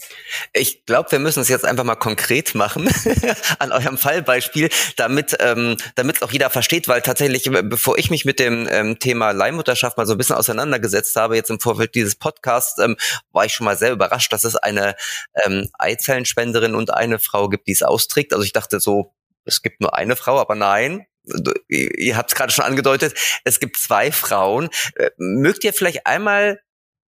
[0.54, 2.88] Ich glaube, wir müssen es jetzt einfach mal konkret machen
[3.60, 8.40] an eurem Fallbeispiel, damit ähm, damit auch jeder versteht, weil tatsächlich, bevor ich mich mit
[8.40, 12.78] dem ähm, Thema Leihmutterschaft mal so ein bisschen auseinandergesetzt habe, jetzt im Vorfeld dieses Podcasts,
[12.80, 12.96] ähm,
[13.32, 14.96] war ich schon mal sehr überrascht, dass es eine
[15.44, 18.34] ähm, Eizellenspenderin und eine Frau gibt, die es austrägt.
[18.34, 19.14] Also ich dachte so,
[19.46, 21.08] es gibt nur eine Frau, aber nein,
[21.70, 24.70] ihr habt es gerade schon angedeutet, es gibt zwei Frauen.
[24.96, 26.60] Äh, mögt ihr vielleicht einmal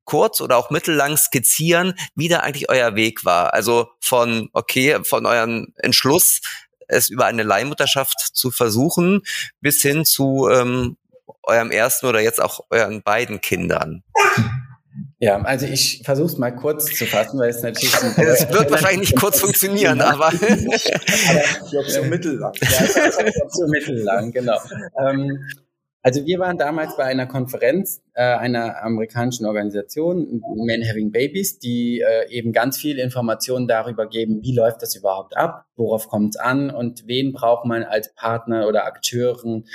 [0.07, 3.53] kurz oder auch mittellang skizzieren, wie da eigentlich euer Weg war?
[3.53, 6.41] Also von, okay, von eurem Entschluss,
[6.87, 9.21] es über eine Leihmutterschaft zu versuchen,
[9.61, 10.97] bis hin zu ähm,
[11.43, 14.03] eurem ersten oder jetzt auch euren beiden Kindern.
[15.19, 17.93] Ja, also ich versuche es mal kurz zu fassen, weil es natürlich...
[18.17, 20.27] Es wird wahrscheinlich nicht kurz funktionieren, aber...
[20.27, 20.39] aber
[21.71, 22.53] die Option mittellang.
[22.61, 24.59] Ja, Option mittellang, genau.
[25.05, 25.45] Ähm,
[26.01, 31.99] also wir waren damals bei einer Konferenz äh, einer amerikanischen Organisation, Men Having Babies, die
[32.01, 36.39] äh, eben ganz viel Informationen darüber geben, wie läuft das überhaupt ab, worauf kommt es
[36.39, 39.65] an und wen braucht man als Partner oder Akteuren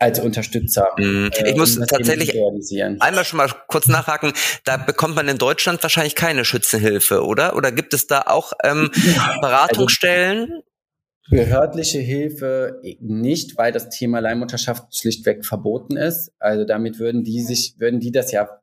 [0.00, 0.88] als Unterstützer.
[0.96, 1.30] Mhm.
[1.34, 2.34] Äh, ich muss um tatsächlich
[3.00, 4.32] einmal schon mal kurz nachhaken.
[4.64, 7.54] Da bekommt man in Deutschland wahrscheinlich keine Schützenhilfe, oder?
[7.54, 10.62] Oder gibt es da auch ähm, also Beratungsstellen?
[11.30, 16.32] Behördliche Hilfe nicht, weil das Thema Leihmutterschaft schlichtweg verboten ist.
[16.38, 18.60] Also damit würden die sich, würden die das ja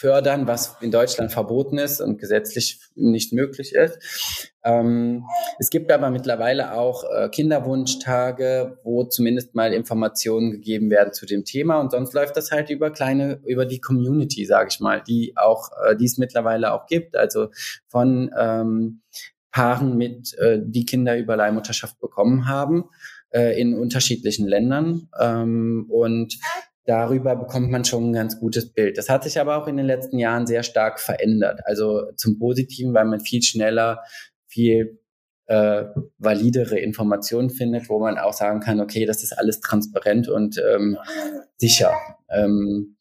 [0.00, 4.50] fördern, was in Deutschland verboten ist und gesetzlich nicht möglich ist.
[4.64, 5.26] Ähm,
[5.58, 11.44] es gibt aber mittlerweile auch äh, Kinderwunschtage, wo zumindest mal Informationen gegeben werden zu dem
[11.44, 15.34] Thema und sonst läuft das halt über kleine, über die Community, sage ich mal, die
[15.36, 17.50] auch, äh, die es mittlerweile auch gibt, also
[17.86, 19.02] von ähm,
[19.52, 22.84] Paaren mit, äh, die Kinder über Leihmutterschaft bekommen haben
[23.30, 26.38] äh, in unterschiedlichen Ländern ähm, und
[26.84, 28.98] darüber bekommt man schon ein ganz gutes Bild.
[28.98, 31.60] Das hat sich aber auch in den letzten Jahren sehr stark verändert.
[31.64, 34.02] Also zum Positiven, weil man viel schneller,
[34.46, 34.98] viel
[35.46, 35.84] äh,
[36.18, 40.96] validere Informationen findet, wo man auch sagen kann, okay, das ist alles transparent und ähm,
[41.56, 41.92] sicher.
[42.28, 42.96] Ähm,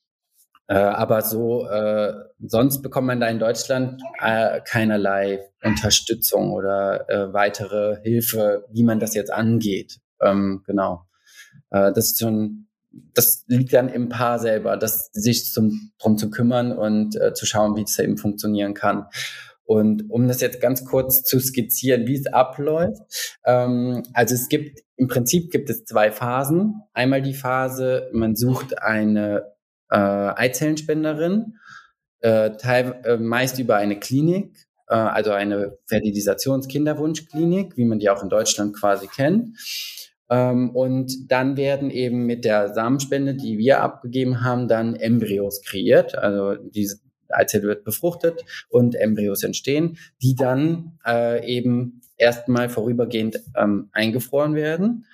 [0.69, 7.33] äh, aber so, äh, sonst bekommt man da in Deutschland äh, keinerlei Unterstützung oder äh,
[7.33, 9.99] weitere Hilfe, wie man das jetzt angeht.
[10.21, 11.05] Ähm, genau.
[11.71, 12.67] Äh, das ist schon
[13.13, 17.45] das liegt dann im Paar selber, das sich zum, drum zu kümmern und äh, zu
[17.45, 19.05] schauen, wie es eben funktionieren kann.
[19.63, 23.37] Und um das jetzt ganz kurz zu skizzieren, wie es abläuft.
[23.45, 26.81] Ähm, also es gibt, im Prinzip gibt es zwei Phasen.
[26.93, 29.43] Einmal die Phase, man sucht eine
[29.89, 31.57] äh, Eizellenspenderin,
[32.21, 38.23] äh, teil, äh, meist über eine Klinik, äh, also eine Fertilisationskinderwunschklinik, wie man die auch
[38.23, 39.57] in Deutschland quasi kennt.
[40.29, 46.15] Ähm, und dann werden eben mit der Samenspende, die wir abgegeben haben, dann Embryos kreiert.
[46.17, 46.99] Also diese
[47.29, 55.05] Eizelle wird befruchtet und Embryos entstehen, die dann äh, eben erstmal vorübergehend ähm, eingefroren werden.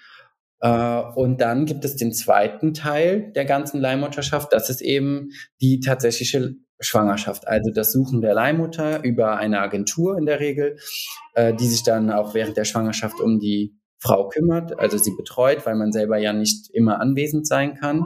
[0.59, 4.53] Äh, und dann gibt es den zweiten Teil der ganzen Leihmutterschaft.
[4.53, 5.29] Das ist eben
[5.61, 10.77] die tatsächliche Schwangerschaft, also das Suchen der Leihmutter über eine Agentur in der Regel,
[11.33, 15.65] äh, die sich dann auch während der Schwangerschaft um die Frau kümmert, also sie betreut,
[15.65, 18.05] weil man selber ja nicht immer anwesend sein kann.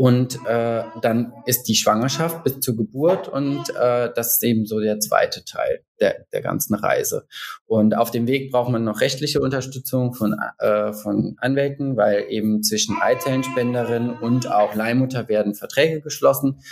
[0.00, 4.80] Und äh, dann ist die Schwangerschaft bis zur Geburt und äh, das ist eben so
[4.80, 7.26] der zweite Teil der, der ganzen Reise.
[7.66, 12.62] Und auf dem Weg braucht man noch rechtliche Unterstützung von, äh, von Anwälten, weil eben
[12.62, 16.62] zwischen Eizellenspenderin und auch Leihmutter werden Verträge geschlossen,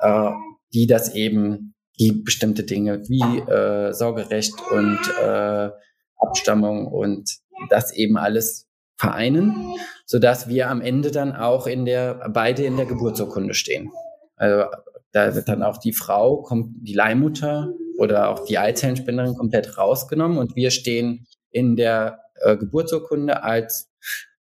[0.00, 0.30] äh,
[0.72, 5.68] die das eben, die bestimmte Dinge wie äh, Sorgerecht und äh,
[6.16, 7.28] Abstammung und
[7.68, 8.69] das eben alles
[9.00, 13.90] vereinen, so dass wir am Ende dann auch in der, beide in der Geburtsurkunde stehen.
[14.36, 14.66] Also
[15.12, 20.54] da wird dann auch die Frau, die Leihmutter oder auch die Eizellenspenderin komplett rausgenommen und
[20.54, 23.90] wir stehen in der äh, Geburtsurkunde als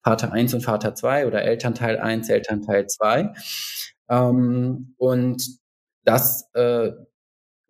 [0.04, 3.34] Vater 1 und Vater 2 oder Elternteil 1, Elternteil 2.
[4.10, 5.44] Ähm, und
[6.04, 6.92] das äh,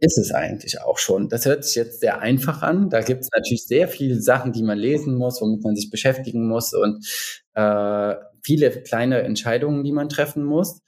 [0.03, 1.29] ist es eigentlich auch schon.
[1.29, 2.89] Das hört sich jetzt sehr einfach an.
[2.89, 6.45] Da gibt es natürlich sehr viele Sachen, die man lesen muss, womit man sich beschäftigen
[6.45, 7.07] muss und
[7.53, 10.81] äh, viele kleine Entscheidungen, die man treffen muss.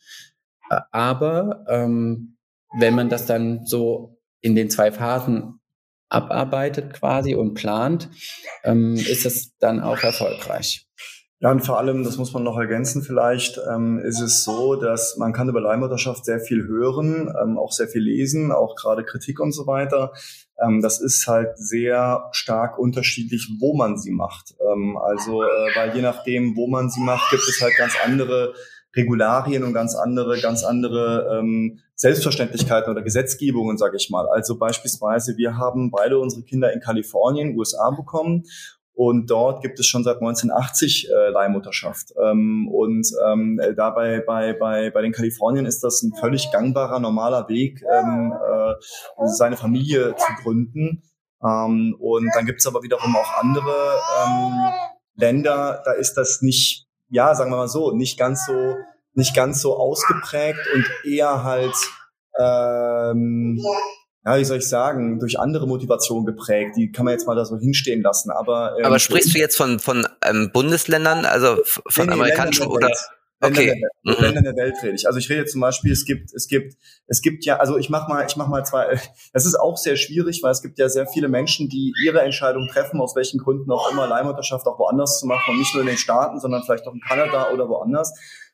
[0.69, 2.35] Äh, aber ähm,
[2.77, 5.61] wenn man das dann so in den zwei Phasen
[6.09, 8.09] abarbeitet quasi und plant,
[8.65, 10.84] ähm, ist es dann auch erfolgreich.
[11.41, 15.17] Ja, und vor allem, das muss man noch ergänzen vielleicht, ähm, ist es so, dass
[15.17, 19.41] man kann über Leihmutterschaft sehr viel hören, ähm, auch sehr viel lesen, auch gerade Kritik
[19.41, 20.13] und so weiter.
[20.63, 24.55] Ähm, das ist halt sehr stark unterschiedlich, wo man sie macht.
[24.71, 28.53] Ähm, also, äh, weil je nachdem, wo man sie macht, gibt es halt ganz andere
[28.95, 34.27] Regularien und ganz andere, ganz andere ähm, Selbstverständlichkeiten oder Gesetzgebungen, sage ich mal.
[34.27, 38.43] Also beispielsweise, wir haben beide unsere Kinder in Kalifornien, USA bekommen
[38.95, 42.13] und dort gibt es schon seit 1980 äh, Leihmutterschaft.
[42.21, 47.49] Ähm, und ähm, dabei bei, bei, bei den Kalifornien ist das ein völlig gangbarer, normaler
[47.49, 48.73] Weg, ähm, äh,
[49.27, 51.03] seine Familie zu gründen.
[51.43, 54.73] Ähm, und dann gibt es aber wiederum auch andere ähm,
[55.15, 58.75] Länder, da ist das nicht, ja, sagen wir mal so, nicht ganz so,
[59.13, 61.75] nicht ganz so ausgeprägt und eher halt
[62.39, 63.61] ähm,
[64.25, 66.75] ja, wie soll ich sagen, durch andere Motivationen geprägt.
[66.77, 68.31] Die kann man jetzt mal da so hinstehen lassen.
[68.31, 72.89] Aber, ähm, aber sprichst du jetzt von, von ähm, Bundesländern, also von nee, amerikanischen oder?
[73.41, 73.79] Okay.
[74.03, 74.15] Mhm.
[74.19, 75.05] Länder der Welt rede ich.
[75.05, 78.07] Also ich rede zum Beispiel, es gibt, es gibt, es gibt ja, also ich mach
[78.07, 78.99] mal, ich mach mal zwei,
[79.33, 82.67] das ist auch sehr schwierig, weil es gibt ja sehr viele Menschen, die ihre Entscheidung
[82.71, 85.89] treffen, aus welchen Gründen auch immer Leihmutterschaft auch woanders zu machen und nicht nur in
[85.89, 88.11] den Staaten, sondern vielleicht auch in Kanada oder woanders.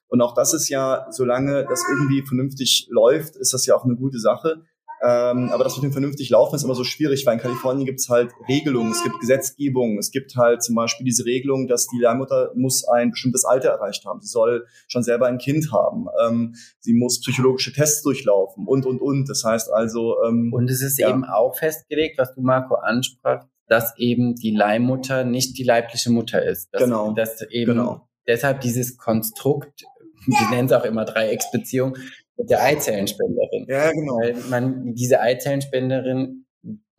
[0.08, 3.96] Und auch das ist ja, solange das irgendwie vernünftig läuft, ist das ja auch eine
[3.96, 4.66] gute Sache.
[5.04, 8.00] Ähm, aber das mit dem vernünftig laufen ist immer so schwierig, weil in Kalifornien gibt
[8.00, 12.00] es halt Regelungen, es gibt Gesetzgebung, es gibt halt zum Beispiel diese Regelung, dass die
[12.00, 14.22] Leihmutter muss ein bestimmtes Alter erreicht haben.
[14.22, 16.06] Sie soll schon selber ein Kind haben.
[16.24, 19.28] Ähm, sie muss psychologische Tests durchlaufen und, und, und.
[19.28, 20.18] Das heißt also...
[20.24, 21.10] Ähm, und es ist ja.
[21.10, 26.46] eben auch festgelegt, was du, Marco, ansprach, dass eben die Leihmutter nicht die leibliche Mutter
[26.46, 26.70] ist.
[26.74, 27.14] Dass, genau.
[27.14, 28.08] Dass eben genau.
[28.28, 29.84] deshalb dieses Konstrukt,
[30.28, 31.98] wir nennen es auch immer Dreiecksbeziehung,
[32.38, 33.66] mit der Eizellenspenderin.
[33.68, 34.18] Ja, genau.
[34.18, 36.46] Weil man diese Eizellenspenderin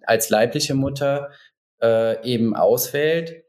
[0.03, 1.31] als leibliche Mutter
[1.83, 3.45] äh, eben auswählt,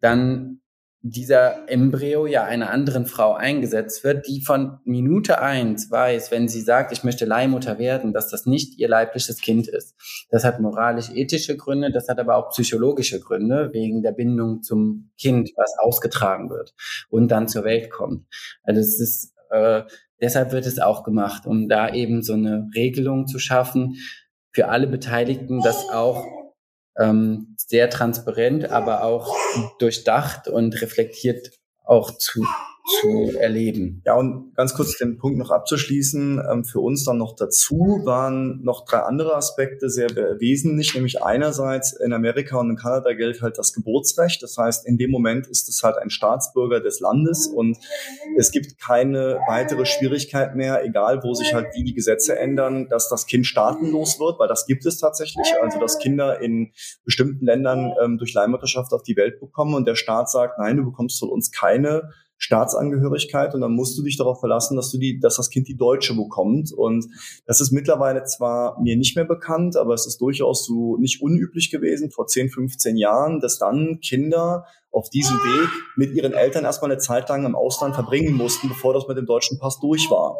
[0.00, 0.62] dann
[1.04, 6.60] dieser Embryo ja einer anderen Frau eingesetzt wird, die von Minute eins weiß, wenn sie
[6.60, 9.96] sagt, ich möchte Leihmutter werden, dass das nicht ihr leibliches Kind ist.
[10.30, 15.50] Das hat moralisch-ethische Gründe, das hat aber auch psychologische Gründe, wegen der Bindung zum Kind,
[15.56, 16.72] was ausgetragen wird
[17.10, 18.24] und dann zur Welt kommt.
[18.62, 19.82] Also es ist, äh,
[20.22, 23.96] deshalb wird es auch gemacht, um da eben so eine Regelung zu schaffen
[24.52, 26.24] für alle Beteiligten, dass auch
[26.98, 29.34] ähm, sehr transparent, aber auch
[29.78, 31.50] durchdacht und reflektiert
[31.84, 32.46] auch zu
[33.00, 34.02] zu erleben.
[34.04, 36.42] Ja, und ganz kurz den Punkt noch abzuschließen.
[36.50, 41.92] Ähm, für uns dann noch dazu waren noch drei andere Aspekte sehr wesentlich, nämlich einerseits
[41.92, 44.42] in Amerika und in Kanada gilt halt das Geburtsrecht.
[44.42, 47.78] Das heißt, in dem Moment ist es halt ein Staatsbürger des Landes und
[48.36, 53.08] es gibt keine weitere Schwierigkeit mehr, egal wo sich halt wie die Gesetze ändern, dass
[53.08, 55.46] das Kind staatenlos wird, weil das gibt es tatsächlich.
[55.62, 56.72] Also, dass Kinder in
[57.04, 60.84] bestimmten Ländern ähm, durch Leihmutterschaft auf die Welt bekommen und der Staat sagt, nein, du
[60.84, 62.10] bekommst von uns keine
[62.42, 65.76] Staatsangehörigkeit und dann musst du dich darauf verlassen, dass du die, dass das Kind die
[65.76, 66.72] Deutsche bekommt.
[66.72, 67.06] Und
[67.46, 71.70] das ist mittlerweile zwar mir nicht mehr bekannt, aber es ist durchaus so nicht unüblich
[71.70, 76.90] gewesen vor 10, 15 Jahren, dass dann Kinder auf diesem Weg mit ihren Eltern erstmal
[76.90, 80.36] eine Zeit lang im Ausland verbringen mussten, bevor das mit dem deutschen Pass durch war.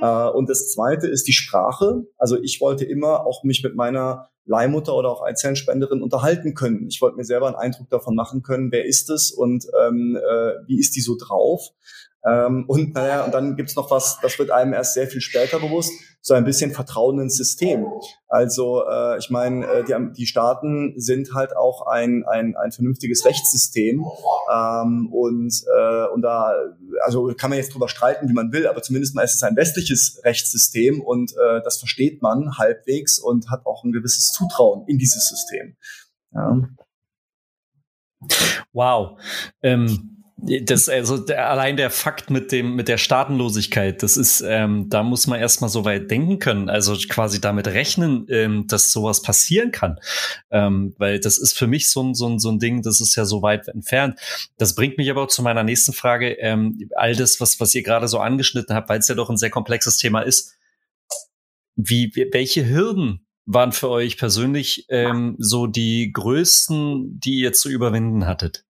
[0.00, 2.06] Äh, und das zweite ist die Sprache.
[2.18, 6.86] Also ich wollte immer auch mich mit meiner Leihmutter oder auch Eizellenspenderin unterhalten können.
[6.88, 10.52] Ich wollte mir selber einen Eindruck davon machen können, wer ist es und ähm, äh,
[10.66, 11.70] wie ist die so drauf.
[12.26, 15.60] Ähm, und naja, und dann gibt's noch was, das wird einem erst sehr viel später
[15.60, 17.84] bewusst, so ein bisschen Vertrauen ins System.
[18.28, 23.26] Also äh, ich meine, äh, die, die Staaten sind halt auch ein, ein, ein vernünftiges
[23.26, 24.02] Rechtssystem
[24.50, 26.54] ähm, und, äh, und da,
[27.04, 29.56] also kann man jetzt drüber streiten, wie man will, aber zumindest mal ist es ein
[29.56, 34.96] westliches Rechtssystem und äh, das versteht man halbwegs und hat auch ein gewisses Zutrauen in
[34.96, 35.76] dieses System.
[36.32, 36.62] Ja.
[38.72, 39.20] Wow.
[39.62, 40.13] Ähm
[40.62, 45.02] das, also der, allein der Fakt mit dem, mit der Staatenlosigkeit, das ist, ähm, da
[45.02, 49.72] muss man erstmal so weit denken können, also quasi damit rechnen, ähm, dass sowas passieren
[49.72, 49.98] kann.
[50.50, 53.16] Ähm, weil das ist für mich so ein, so, ein, so ein Ding, das ist
[53.16, 54.18] ja so weit entfernt.
[54.58, 56.32] Das bringt mich aber auch zu meiner nächsten Frage.
[56.40, 59.36] Ähm, all das, was, was ihr gerade so angeschnitten habt, weil es ja doch ein
[59.36, 60.54] sehr komplexes Thema ist.
[61.76, 68.26] Wie, welche Hürden waren für euch persönlich ähm, so die größten, die ihr zu überwinden
[68.26, 68.63] hattet?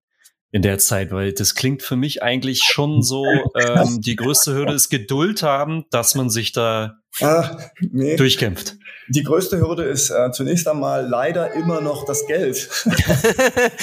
[0.54, 4.72] In der Zeit, weil das klingt für mich eigentlich schon so, ähm, die größte Hürde
[4.72, 8.16] ist Geduld haben, dass man sich da ah, nee.
[8.16, 8.76] durchkämpft.
[9.08, 12.70] Die größte Hürde ist äh, zunächst einmal leider immer noch das Geld.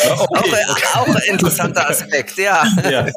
[0.09, 0.65] auch, okay.
[0.95, 2.65] auch ein interessanter Aspekt, ja.
[2.89, 3.07] ja.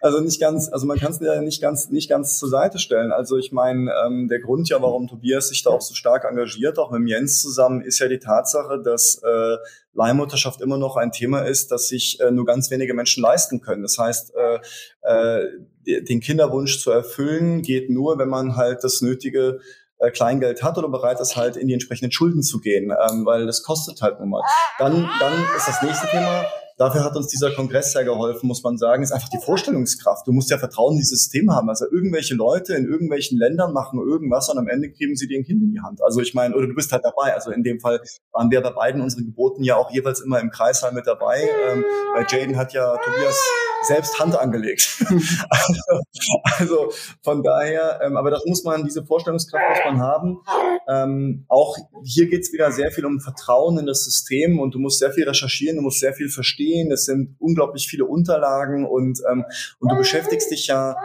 [0.00, 3.12] Also nicht ganz, also man kann es ja nicht ganz, nicht ganz zur Seite stellen.
[3.12, 6.78] Also ich meine, ähm, der Grund ja, warum Tobias sich da auch so stark engagiert,
[6.78, 9.56] auch mit Jens zusammen, ist ja die Tatsache, dass äh,
[9.94, 13.82] Leihmutterschaft immer noch ein Thema ist, das sich äh, nur ganz wenige Menschen leisten können.
[13.82, 14.58] Das heißt, äh,
[15.02, 15.48] äh,
[15.86, 19.60] den Kinderwunsch zu erfüllen geht nur, wenn man halt das nötige
[19.98, 23.46] äh, Kleingeld hat oder bereit ist, halt in die entsprechenden Schulden zu gehen, ähm, weil
[23.46, 24.42] das kostet halt nun mal.
[24.78, 26.44] Dann, dann ist das nächste Thema,
[26.82, 30.26] Dafür hat uns dieser Kongress sehr geholfen, muss man sagen, ist einfach die Vorstellungskraft.
[30.26, 31.68] Du musst ja Vertrauen in dieses System haben.
[31.68, 35.44] Also irgendwelche Leute in irgendwelchen Ländern machen irgendwas und am Ende kriegen sie dir ein
[35.44, 36.02] Kind in die Hand.
[36.02, 37.34] Also ich meine, oder du bist halt dabei.
[37.34, 38.00] Also in dem Fall
[38.32, 41.42] waren wir bei beiden unseren Geboten ja auch jeweils immer im Kreissaal mit dabei.
[41.70, 43.38] Ähm, weil Jaden hat ja Tobias
[43.82, 45.04] selbst Hand angelegt.
[45.50, 46.02] also,
[46.58, 46.92] also,
[47.22, 50.38] von daher, ähm, aber das muss man, diese Vorstellungskraft muss man haben.
[50.88, 54.98] Ähm, auch hier geht's wieder sehr viel um Vertrauen in das System und du musst
[54.98, 56.90] sehr viel recherchieren, du musst sehr viel verstehen.
[56.90, 59.44] Es sind unglaublich viele Unterlagen und, ähm,
[59.78, 60.96] und du beschäftigst dich ja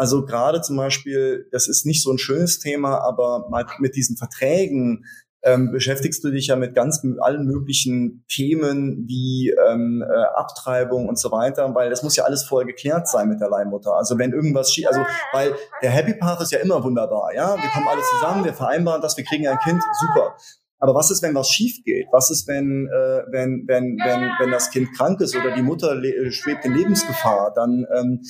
[0.00, 5.04] also gerade zum Beispiel, das ist nicht so ein schönes Thema, aber mit diesen Verträgen
[5.42, 11.18] ähm, beschäftigst du dich ja mit ganz allen möglichen Themen wie ähm, äh, Abtreibung und
[11.18, 13.94] so weiter, weil das muss ja alles vorher geklärt sein mit der Leihmutter.
[13.94, 15.00] Also wenn irgendwas schief, also
[15.32, 19.00] weil der Happy Path ist ja immer wunderbar, ja, wir kommen alle zusammen, wir vereinbaren
[19.00, 20.34] das, wir kriegen ein Kind, super.
[20.80, 22.06] Aber was ist, wenn was schief geht?
[22.10, 26.00] Was ist, wenn, äh, wenn, wenn, wenn, wenn das Kind krank ist oder die Mutter
[26.30, 27.52] schwebt in Lebensgefahr?
[27.54, 28.22] Dann ähm,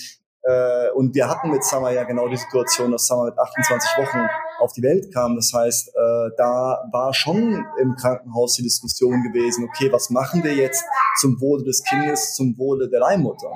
[0.42, 4.26] äh, und wir hatten mit Summer ja genau die Situation, dass Summer mit 28 Wochen
[4.58, 5.36] auf die Welt kam.
[5.36, 10.54] Das heißt, äh, da war schon im Krankenhaus die Diskussion gewesen, okay, was machen wir
[10.54, 10.84] jetzt
[11.20, 13.52] zum Wohle des Kindes, zum Wohle der Leihmutter?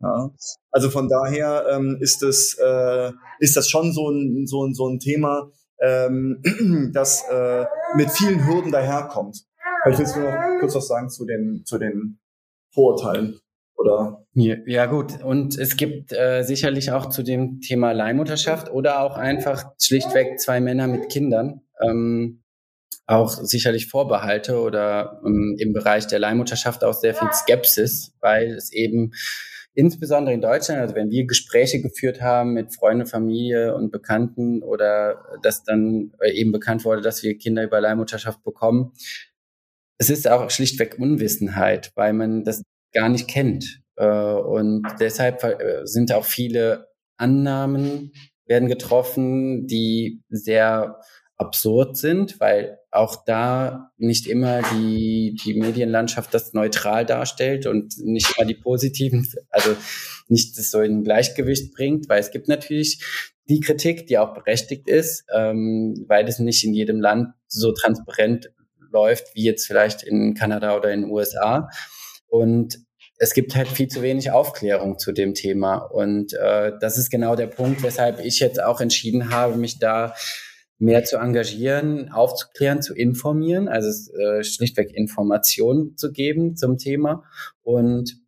[0.00, 0.30] Ja.
[0.70, 4.88] Also von daher ähm, ist, es, äh, ist das schon so ein, so ein, so
[4.88, 6.40] ein Thema, ähm,
[6.94, 7.64] das äh,
[7.96, 9.44] mit vielen Hürden daherkommt.
[9.82, 12.20] Vielleicht willst du noch kurz was sagen zu den, zu den
[12.72, 13.40] Vorurteilen.
[13.78, 14.26] Oder?
[14.34, 15.22] Ja, ja gut.
[15.22, 20.60] Und es gibt äh, sicherlich auch zu dem Thema Leihmutterschaft oder auch einfach schlichtweg zwei
[20.60, 21.60] Männer mit Kindern.
[21.80, 22.42] Ähm,
[23.06, 28.72] auch sicherlich Vorbehalte oder ähm, im Bereich der Leihmutterschaft auch sehr viel Skepsis, weil es
[28.72, 29.12] eben
[29.74, 35.38] insbesondere in Deutschland, also wenn wir Gespräche geführt haben mit Freunden, Familie und Bekannten oder
[35.42, 38.92] dass dann äh, eben bekannt wurde, dass wir Kinder über Leihmutterschaft bekommen,
[39.98, 43.80] es ist auch schlichtweg Unwissenheit, weil man das gar nicht kennt.
[43.96, 48.12] Äh, und deshalb äh, sind auch viele Annahmen
[48.46, 51.00] werden getroffen, die sehr
[51.36, 58.34] absurd sind, weil auch da nicht immer die, die Medienlandschaft das neutral darstellt und nicht
[58.36, 59.76] immer die positiven, also
[60.28, 63.00] nicht das so in Gleichgewicht bringt, weil es gibt natürlich
[63.48, 68.50] die Kritik, die auch berechtigt ist, ähm, weil es nicht in jedem Land so transparent
[68.90, 71.68] läuft wie jetzt vielleicht in Kanada oder in den USA.
[72.28, 72.78] Und
[73.16, 75.76] es gibt halt viel zu wenig Aufklärung zu dem Thema.
[75.76, 80.14] Und äh, das ist genau der Punkt, weshalb ich jetzt auch entschieden habe, mich da
[80.78, 87.24] mehr zu engagieren, aufzuklären, zu informieren, also äh, schlichtweg Informationen zu geben zum Thema
[87.62, 88.20] und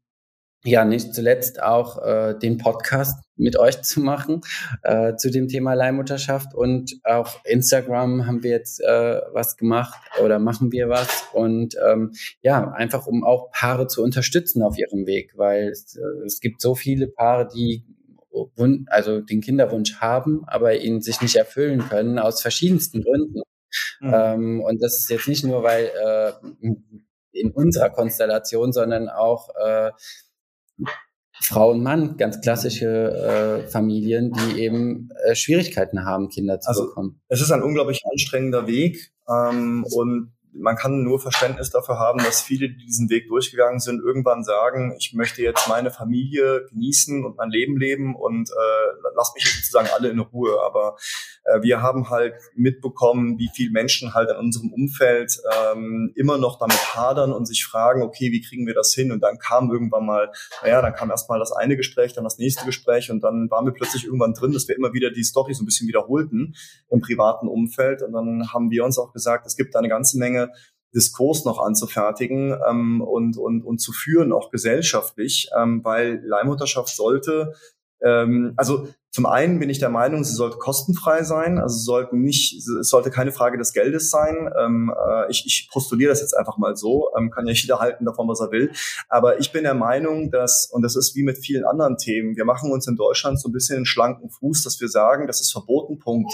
[0.65, 4.43] ja, nicht zuletzt auch äh, den Podcast mit euch zu machen
[4.83, 10.39] äh, zu dem Thema Leihmutterschaft und auch Instagram haben wir jetzt äh, was gemacht oder
[10.39, 15.33] machen wir was und ähm, ja, einfach um auch Paare zu unterstützen auf ihrem Weg,
[15.37, 17.85] weil es, äh, es gibt so viele Paare, die
[18.87, 23.43] also den Kinderwunsch haben, aber ihn sich nicht erfüllen können aus verschiedensten Gründen.
[24.01, 24.13] Mhm.
[24.15, 26.33] Ähm, und das ist jetzt nicht nur, weil äh,
[27.33, 29.91] in unserer Konstellation, sondern auch äh,
[31.43, 36.87] Frau und Mann, ganz klassische äh, Familien, die eben äh, Schwierigkeiten haben, Kinder zu also,
[36.87, 37.21] bekommen.
[37.29, 42.43] Es ist ein unglaublich anstrengender Weg ähm, und man kann nur Verständnis dafür haben, dass
[42.43, 47.37] viele, die diesen Weg durchgegangen sind, irgendwann sagen, ich möchte jetzt meine Familie genießen und
[47.37, 50.61] mein Leben leben und äh, lass mich sozusagen alle in Ruhe.
[50.65, 50.97] Aber
[51.45, 55.41] äh, wir haben halt mitbekommen, wie viele Menschen halt in unserem Umfeld
[55.73, 59.13] ähm, immer noch damit hadern und sich fragen, okay, wie kriegen wir das hin?
[59.13, 60.33] Und dann kam irgendwann mal,
[60.63, 63.73] naja, dann kam erstmal das eine Gespräch, dann das nächste Gespräch und dann waren wir
[63.73, 66.55] plötzlich irgendwann drin, dass wir immer wieder die Story so ein bisschen wiederholten
[66.91, 68.03] im privaten Umfeld.
[68.03, 70.40] Und dann haben wir uns auch gesagt, es gibt da eine ganze Menge
[70.95, 77.55] Diskurs noch anzufertigen ähm, und, und, und zu führen, auch gesellschaftlich, ähm, weil Leihmutterschaft sollte,
[78.03, 82.17] ähm, also zum einen bin ich der Meinung, sie sollte kostenfrei sein, also es sollte
[82.17, 84.49] nicht, es sollte keine Frage des Geldes sein.
[84.57, 88.05] Ähm, äh, ich, ich postuliere das jetzt einfach mal so, ähm, kann ja jeder halten
[88.05, 88.71] davon, was er will.
[89.09, 92.45] Aber ich bin der Meinung, dass, und das ist wie mit vielen anderen Themen, wir
[92.45, 95.51] machen uns in Deutschland so ein bisschen einen schlanken Fuß, dass wir sagen, das ist
[95.51, 96.33] verboten, Punkt.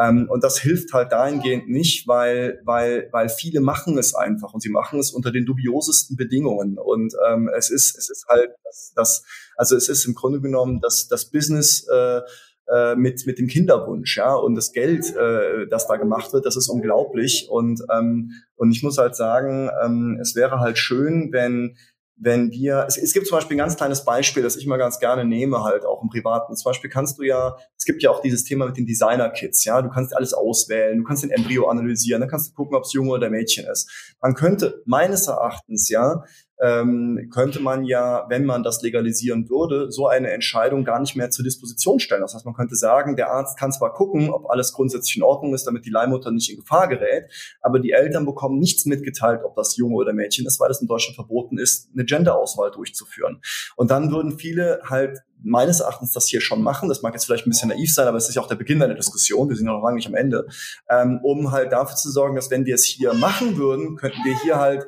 [0.00, 4.60] Ähm, und das hilft halt dahingehend nicht, weil, weil, weil viele machen es einfach und
[4.60, 6.78] sie machen es unter den dubiosesten Bedingungen.
[6.78, 9.24] Und ähm, es ist, es ist halt das, das
[9.56, 12.20] also es ist im Grunde genommen das, das Business äh,
[12.66, 16.56] äh, mit, mit dem Kinderwunsch, ja, und das Geld, äh, das da gemacht wird, das
[16.56, 17.48] ist unglaublich.
[17.50, 21.76] Und, ähm, und ich muss halt sagen, ähm, es wäre halt schön, wenn
[22.16, 24.98] wenn wir, es, es gibt zum Beispiel ein ganz kleines Beispiel, das ich mal ganz
[25.00, 26.54] gerne nehme, halt auch im Privaten.
[26.54, 29.82] Zum Beispiel kannst du ja, es gibt ja auch dieses Thema mit den Designer-Kits, ja,
[29.82, 32.94] du kannst alles auswählen, du kannst den Embryo analysieren, dann kannst du gucken, ob es
[32.94, 34.14] Junge oder Mädchen ist.
[34.22, 36.24] Man könnte meines Erachtens, ja,
[36.62, 41.28] ähm, könnte man ja, wenn man das legalisieren würde, so eine Entscheidung gar nicht mehr
[41.28, 42.22] zur Disposition stellen.
[42.22, 45.52] Das heißt, man könnte sagen, der Arzt kann zwar gucken, ob alles grundsätzlich in Ordnung
[45.52, 47.24] ist, damit die Leihmutter nicht in Gefahr gerät,
[47.60, 50.88] aber die Eltern bekommen nichts mitgeteilt, ob das Junge oder Mädchen ist, weil es in
[50.88, 53.42] Deutschland verboten ist, eine Genderauswahl durchzuführen.
[53.76, 56.88] Und dann würden viele halt meines Erachtens das hier schon machen.
[56.88, 58.82] Das mag jetzt vielleicht ein bisschen naiv sein, aber es ist ja auch der Beginn
[58.82, 59.48] einer Diskussion.
[59.48, 60.46] Wir sind ja noch lange nicht am Ende.
[60.88, 64.40] Ähm, um halt dafür zu sorgen, dass wenn wir es hier machen würden, könnten wir
[64.42, 64.86] hier halt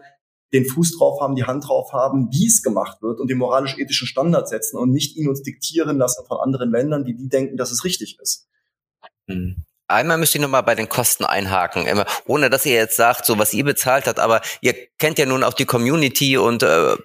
[0.53, 4.07] den Fuß drauf haben, die Hand drauf haben, wie es gemacht wird und den moralisch-ethischen
[4.07, 7.71] Standard setzen und nicht ihn uns diktieren lassen von anderen Ländern, die die denken, dass
[7.71, 8.49] es richtig ist.
[9.29, 9.65] Hm.
[9.89, 13.39] Einmal müsste ich nochmal bei den Kosten einhaken, immer, ohne dass ihr jetzt sagt, so
[13.39, 16.97] was ihr bezahlt habt, aber ihr kennt ja nun auch die Community und äh,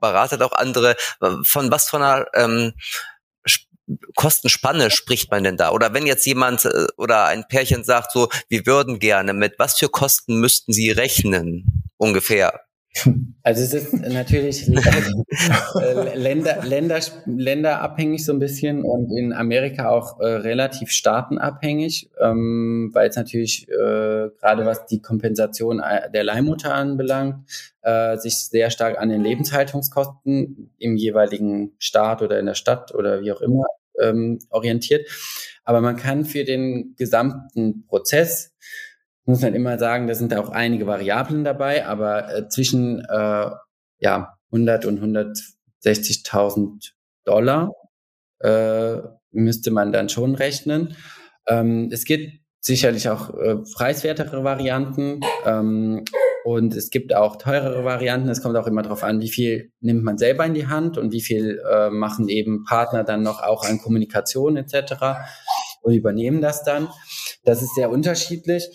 [0.00, 0.96] beratet auch andere.
[1.44, 2.72] Von was von einer ähm,
[4.14, 5.70] Kostenspanne spricht man denn da?
[5.70, 9.78] Oder wenn jetzt jemand äh, oder ein Pärchen sagt, so, wir würden gerne, mit was
[9.78, 12.65] für Kosten müssten sie rechnen ungefähr?
[13.42, 14.68] Also es ist natürlich
[15.80, 22.90] äh, Länder, Länder, länderabhängig so ein bisschen und in Amerika auch äh, relativ staatenabhängig, ähm,
[22.92, 25.82] weil es natürlich äh, gerade was die Kompensation
[26.12, 27.48] der Leihmutter anbelangt,
[27.82, 33.20] äh, sich sehr stark an den Lebenshaltungskosten im jeweiligen Staat oder in der Stadt oder
[33.20, 33.66] wie auch immer
[34.00, 35.08] ähm, orientiert.
[35.64, 38.54] Aber man kann für den gesamten Prozess
[39.26, 43.50] muss man immer sagen, da sind auch einige Variablen dabei, aber äh, zwischen äh,
[43.98, 45.00] ja 100 und
[45.84, 46.92] 60.000
[47.24, 47.72] Dollar
[48.40, 48.98] äh,
[49.32, 50.96] müsste man dann schon rechnen.
[51.46, 56.04] Ähm, es gibt sicherlich auch äh, preiswertere Varianten ähm,
[56.44, 58.28] und es gibt auch teurere Varianten.
[58.28, 61.12] Es kommt auch immer darauf an, wie viel nimmt man selber in die Hand und
[61.12, 64.94] wie viel äh, machen eben Partner dann noch auch an Kommunikation etc.
[65.82, 66.88] und übernehmen das dann.
[67.44, 68.68] Das ist sehr unterschiedlich.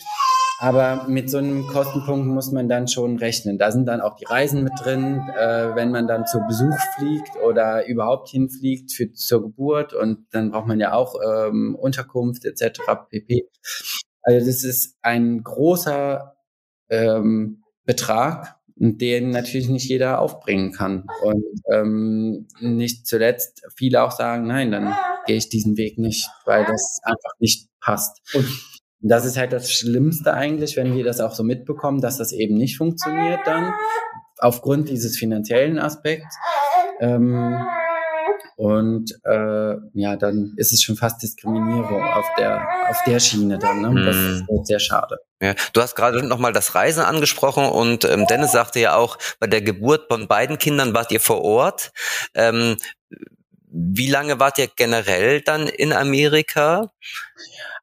[0.61, 3.57] Aber mit so einem Kostenpunkt muss man dann schon rechnen.
[3.57, 7.31] Da sind dann auch die Reisen mit drin, äh, wenn man dann zu Besuch fliegt
[7.43, 9.95] oder überhaupt hinfliegt für, zur Geburt.
[9.95, 12.79] Und dann braucht man ja auch ähm, Unterkunft etc.
[13.09, 13.49] pp.
[14.21, 16.35] Also das ist ein großer
[16.89, 21.07] ähm, Betrag, den natürlich nicht jeder aufbringen kann.
[21.23, 21.43] Und
[21.73, 24.95] ähm, nicht zuletzt viele auch sagen, nein, dann
[25.25, 28.19] gehe ich diesen Weg nicht, weil das einfach nicht passt.
[28.35, 28.47] Und
[29.01, 32.31] und das ist halt das Schlimmste eigentlich, wenn wir das auch so mitbekommen, dass das
[32.31, 33.73] eben nicht funktioniert dann,
[34.37, 36.35] aufgrund dieses finanziellen Aspekts.
[36.99, 37.65] Ähm,
[38.57, 43.81] und äh, ja, dann ist es schon fast Diskriminierung auf der auf der Schiene dann.
[43.81, 44.05] Ne?
[44.05, 45.17] Das ist halt sehr schade.
[45.41, 49.47] Ja, du hast gerade nochmal das Reisen angesprochen und ähm, Dennis sagte ja auch, bei
[49.47, 51.91] der Geburt von beiden Kindern wart ihr vor Ort.
[52.35, 52.77] Ähm,
[53.71, 56.91] wie lange wart ihr generell dann in Amerika?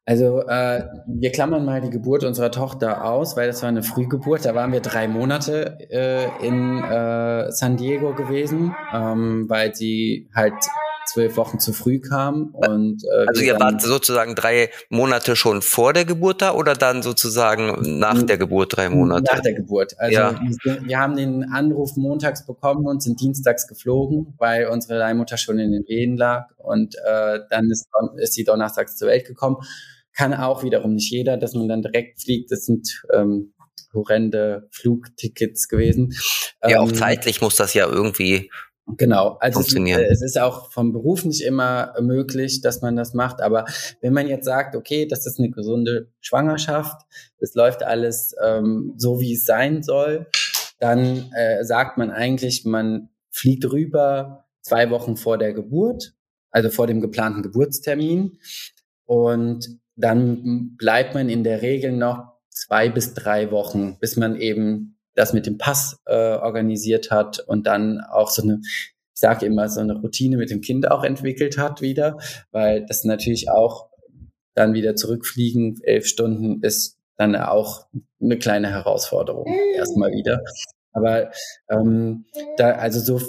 [0.09, 4.43] Also äh, wir klammern mal die Geburt unserer Tochter aus, weil das war eine Frühgeburt.
[4.43, 10.55] Da waren wir drei Monate äh, in äh, San Diego gewesen, ähm, weil sie halt
[11.13, 12.55] zwölf Wochen zu früh kam.
[12.55, 17.03] Und, äh, also ihr wart sozusagen drei Monate schon vor der Geburt da oder dann
[17.03, 19.25] sozusagen nach der Geburt drei Monate?
[19.31, 19.93] Nach der Geburt.
[19.99, 20.39] Also ja.
[20.63, 25.71] wir haben den Anruf montags bekommen und sind dienstags geflogen, weil unsere Leihmutter schon in
[25.71, 26.47] den Wehen lag.
[26.57, 27.87] Und äh, dann ist,
[28.17, 29.57] ist sie donnerstags zur Welt gekommen
[30.13, 32.51] kann auch wiederum nicht jeder, dass man dann direkt fliegt.
[32.51, 33.53] Das sind ähm,
[33.93, 36.13] horrende Flugtickets gewesen.
[36.67, 38.49] Ja, auch ähm, zeitlich muss das ja irgendwie
[38.97, 43.13] Genau, also es, äh, es, ist auch vom Beruf nicht immer möglich, dass man das
[43.13, 43.65] macht, aber
[44.01, 46.99] wenn man jetzt sagt, okay, das ist eine gesunde Schwangerschaft,
[47.39, 50.27] es läuft alles ähm, so, wie es sein soll,
[50.79, 56.15] dann äh, sagt man eigentlich, man fliegt rüber zwei Wochen vor der Geburt,
[56.49, 58.39] also vor dem geplanten Geburtstermin
[59.05, 64.97] und dann bleibt man in der Regel noch zwei bis drei Wochen, bis man eben
[65.15, 69.67] das mit dem Pass äh, organisiert hat und dann auch so eine, ich sage immer,
[69.67, 72.17] so eine Routine mit dem Kind auch entwickelt hat wieder,
[72.51, 73.89] weil das natürlich auch
[74.55, 77.87] dann wieder zurückfliegen, elf Stunden ist dann auch
[78.21, 80.41] eine kleine Herausforderung erstmal wieder.
[80.93, 81.31] Aber
[81.69, 82.25] ähm,
[82.57, 83.19] da, also so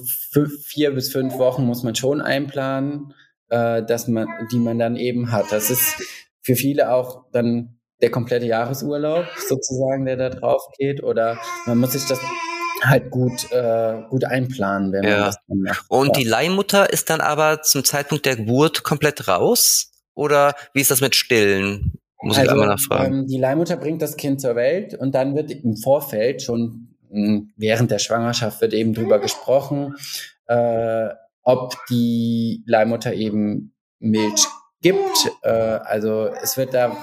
[0.65, 3.13] vier bis fünf Wochen muss man schon einplanen,
[3.49, 5.47] äh, dass man, die man dann eben hat.
[5.51, 6.01] Das ist
[6.43, 11.03] für viele auch dann der komplette Jahresurlaub sozusagen, der da drauf geht.
[11.03, 12.19] Oder man muss sich das
[12.83, 15.11] halt gut, äh, gut einplanen, wenn ja.
[15.11, 15.85] man das dann macht.
[15.89, 19.91] Und die Leihmutter ist dann aber zum Zeitpunkt der Geburt komplett raus?
[20.15, 21.99] Oder wie ist das mit Stillen?
[22.23, 23.21] Muss also, ich einmal nachfragen.
[23.21, 27.53] Ähm, die Leihmutter bringt das Kind zur Welt und dann wird im Vorfeld schon hm,
[27.57, 29.97] während der Schwangerschaft wird eben drüber gesprochen,
[30.47, 31.09] äh,
[31.43, 34.47] ob die Leihmutter eben Milch
[34.81, 35.31] gibt.
[35.43, 36.97] Äh, also es wird da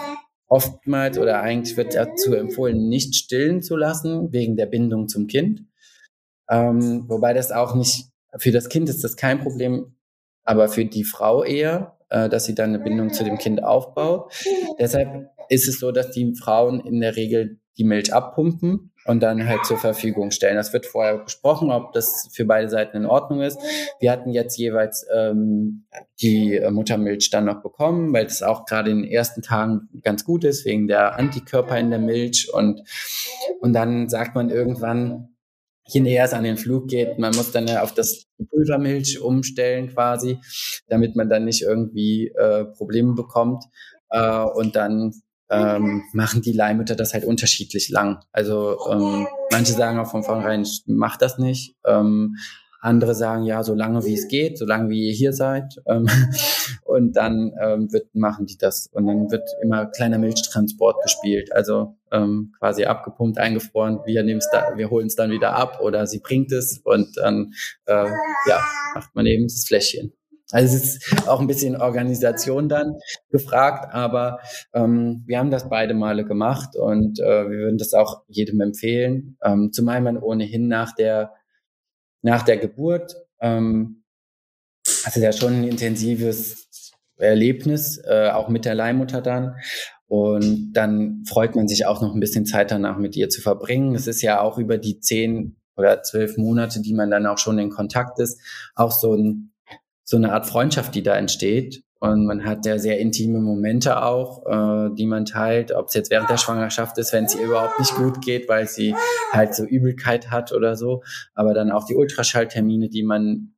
[0.47, 5.65] oftmals oder eigentlich wird dazu empfohlen, nicht stillen zu lassen, wegen der Bindung zum Kind.
[6.49, 9.95] Ähm, wobei das auch nicht, für das Kind ist das kein Problem,
[10.43, 14.31] aber für die Frau eher, äh, dass sie dann eine Bindung zu dem Kind aufbaut.
[14.79, 19.47] Deshalb ist es so, dass die Frauen in der Regel die Milch abpumpen und dann
[19.47, 20.57] halt zur Verfügung stellen.
[20.57, 23.59] Das wird vorher besprochen, ob das für beide Seiten in Ordnung ist.
[23.99, 25.85] Wir hatten jetzt jeweils ähm,
[26.21, 30.43] die Muttermilch dann noch bekommen, weil das auch gerade in den ersten Tagen ganz gut
[30.43, 32.51] ist, wegen der Antikörper in der Milch.
[32.53, 32.81] Und,
[33.61, 35.29] und dann sagt man irgendwann,
[35.87, 40.39] je näher es an den Flug geht, man muss dann auf das Pulvermilch umstellen quasi,
[40.87, 43.63] damit man dann nicht irgendwie äh, Probleme bekommt.
[44.09, 45.13] Äh, und dann
[45.49, 48.19] ähm, machen die Leihmütter das halt unterschiedlich lang.
[48.31, 51.75] Also ähm, manche sagen auch von vornherein, mach das nicht.
[51.85, 52.35] Ähm,
[52.79, 55.75] andere sagen, ja, so lange wie es geht, so lange wie ihr hier seid.
[55.87, 56.07] Ähm,
[56.85, 58.87] und dann ähm, wird, machen die das.
[58.91, 61.51] Und dann wird immer kleiner Milchtransport gespielt.
[61.53, 63.99] Also ähm, quasi abgepumpt, eingefroren.
[64.05, 67.51] Wir, da, wir holen es dann wieder ab oder sie bringt es und dann
[67.85, 68.05] äh,
[68.47, 68.61] ja,
[68.95, 70.13] macht man eben das Fläschchen.
[70.51, 72.95] Also es ist auch ein bisschen Organisation dann
[73.29, 74.39] gefragt, aber
[74.73, 79.37] ähm, wir haben das beide Male gemacht und äh, wir würden das auch jedem empfehlen.
[79.43, 81.33] Ähm, zumal man ohnehin nach der
[82.21, 84.03] nach der Geburt ähm,
[85.03, 86.67] also ja schon ein intensives
[87.17, 89.55] Erlebnis, äh, auch mit der Leihmutter dann.
[90.07, 93.95] Und dann freut man sich auch noch ein bisschen Zeit danach mit ihr zu verbringen.
[93.95, 97.59] Es ist ja auch über die zehn oder zwölf Monate, die man dann auch schon
[97.59, 98.39] in Kontakt ist,
[98.75, 99.51] auch so, ein,
[100.07, 101.83] so eine Art Freundschaft, die da entsteht.
[101.99, 106.11] Und man hat ja sehr intime Momente auch, äh, die man teilt, ob es jetzt
[106.11, 108.95] während der Schwangerschaft ist, wenn es ihr überhaupt nicht gut geht, weil sie
[109.33, 111.03] halt so Übelkeit hat oder so.
[111.33, 113.53] Aber dann auch die Ultraschalltermine, die man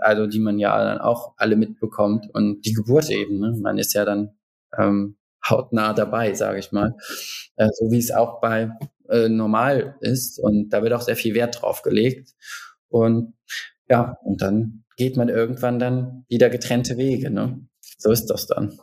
[0.00, 3.40] also die man ja dann auch alle mitbekommt und die Geburt eben.
[3.40, 3.54] Ne?
[3.60, 4.30] Man ist ja dann
[4.78, 6.94] ähm, hautnah dabei, sage ich mal,
[7.56, 8.70] äh, so wie es auch bei
[9.10, 10.38] äh, normal ist.
[10.38, 12.30] Und da wird auch sehr viel Wert drauf gelegt.
[12.88, 13.34] Und
[13.88, 17.30] ja, und dann geht man irgendwann dann wieder getrennte Wege.
[17.30, 17.60] Ne?
[17.98, 18.78] So ist das dann.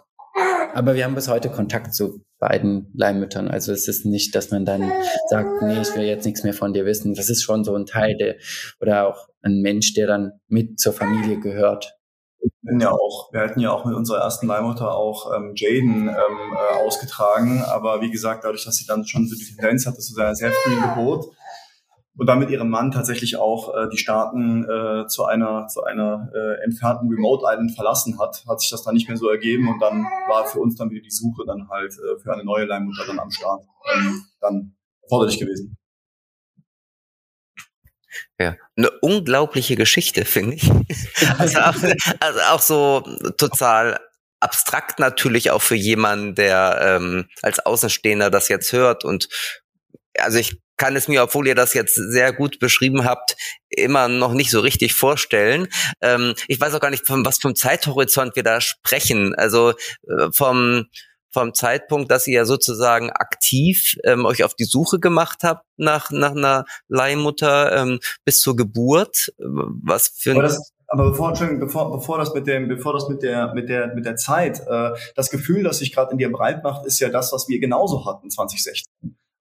[0.74, 3.48] Aber wir haben bis heute Kontakt zu beiden Leihmüttern.
[3.48, 4.92] Also es ist nicht, dass man dann
[5.30, 7.14] sagt, nee, ich will jetzt nichts mehr von dir wissen.
[7.14, 8.36] Das ist schon so ein Teil der,
[8.82, 11.96] oder auch ein Mensch, der dann mit zur Familie gehört.
[12.62, 16.10] Wir ja auch, wir hatten ja auch mit unserer ersten Leihmutter auch ähm, Jaden ähm,
[16.10, 20.14] äh, ausgetragen, aber wie gesagt, dadurch, dass sie dann schon so die Tendenz hatte zu
[20.14, 21.28] seiner sehr frühen Geburt,
[22.18, 26.30] und dann mit ihrem Mann tatsächlich auch äh, die Staaten äh, zu einer zu einer
[26.34, 29.80] äh, entfernten Remote Island verlassen hat, hat sich das dann nicht mehr so ergeben und
[29.80, 33.06] dann war für uns dann wieder die Suche dann halt äh, für eine neue Leihmutter
[33.08, 35.78] dann am Start ähm, dann erforderlich gewesen.
[38.40, 40.70] Ja, eine unglaubliche Geschichte, finde ich.
[41.40, 41.76] Also auch,
[42.20, 43.02] also auch so
[43.38, 44.00] total
[44.40, 49.30] abstrakt natürlich auch für jemanden, der ähm, als Außenstehender das jetzt hört und
[50.20, 53.36] also ich kann es mir, obwohl ihr das jetzt sehr gut beschrieben habt,
[53.70, 55.68] immer noch nicht so richtig vorstellen.
[56.02, 59.36] Ähm, ich weiß auch gar nicht, von was vom Zeithorizont wir da sprechen.
[59.36, 59.72] Also
[60.08, 60.86] äh, vom
[61.32, 66.32] vom Zeitpunkt, dass ihr sozusagen aktiv ähm, euch auf die Suche gemacht habt nach nach
[66.32, 69.34] einer Leihmutter ähm, bis zur Geburt.
[69.40, 70.58] Was für ein
[70.88, 74.16] aber bevor, bevor, bevor das mit dem, bevor das mit der, mit der, mit der
[74.16, 77.48] Zeit, äh, das Gefühl, das sich gerade in dir breit macht, ist ja das, was
[77.48, 78.86] wir genauso hatten 2016.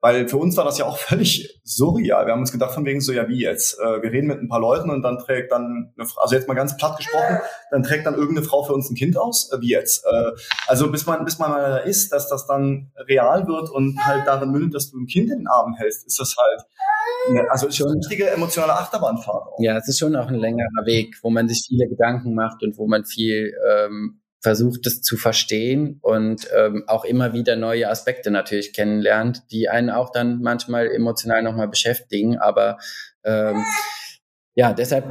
[0.02, 2.26] Weil für uns war das ja auch völlig surreal.
[2.26, 3.78] Wir haben uns gedacht von wegen so, ja wie jetzt?
[3.78, 6.54] Äh, wir reden mit ein paar Leuten und dann trägt dann, eine, also jetzt mal
[6.54, 7.38] ganz platt gesprochen,
[7.70, 9.50] dann trägt dann irgendeine Frau für uns ein Kind aus?
[9.52, 10.04] Äh, wie jetzt?
[10.04, 10.32] Äh,
[10.66, 14.26] also bis man, bis man mal da ist, dass das dann real wird und halt
[14.26, 17.76] darin mündet, dass du ein Kind in den Armen hältst, ist das halt, also ist
[17.76, 19.46] schon eine richtige emotionale Achterbahnfahrt.
[19.52, 19.58] Auch.
[19.60, 22.76] Ja, es ist schon auch ein längerer Weg, wo man sich viele Gedanken macht und
[22.76, 28.30] wo man viel ähm, versucht es zu verstehen und ähm, auch immer wieder neue Aspekte
[28.30, 32.38] natürlich kennenlernt, die einen auch dann manchmal emotional nochmal beschäftigen.
[32.38, 32.78] Aber
[33.24, 33.64] ähm,
[34.54, 35.06] ja, deshalb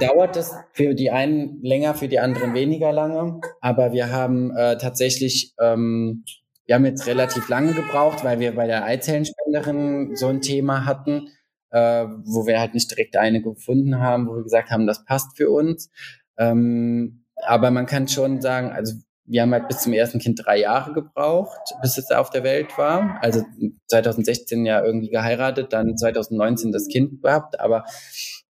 [0.00, 3.40] dauert es für die einen länger, für die anderen weniger lange.
[3.62, 6.24] Aber wir haben äh, tatsächlich, ähm,
[6.66, 11.28] wir haben jetzt relativ lange gebraucht, weil wir bei der Eizellenspenderin so ein Thema hatten,
[11.70, 15.38] äh, wo wir halt nicht direkt eine gefunden haben, wo wir gesagt haben, das passt
[15.38, 15.90] für uns.
[16.36, 18.94] Ähm, aber man kann schon sagen, also
[19.28, 22.76] wir haben halt bis zum ersten Kind drei Jahre gebraucht, bis es auf der Welt
[22.78, 23.18] war.
[23.20, 23.42] Also
[23.88, 27.60] 2016 ja irgendwie geheiratet, dann 2019 das Kind gehabt.
[27.60, 27.84] Aber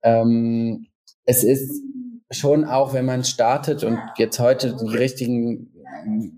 [0.03, 0.87] ähm,
[1.25, 1.71] es ist
[2.31, 5.73] schon auch, wenn man startet und jetzt heute die richtigen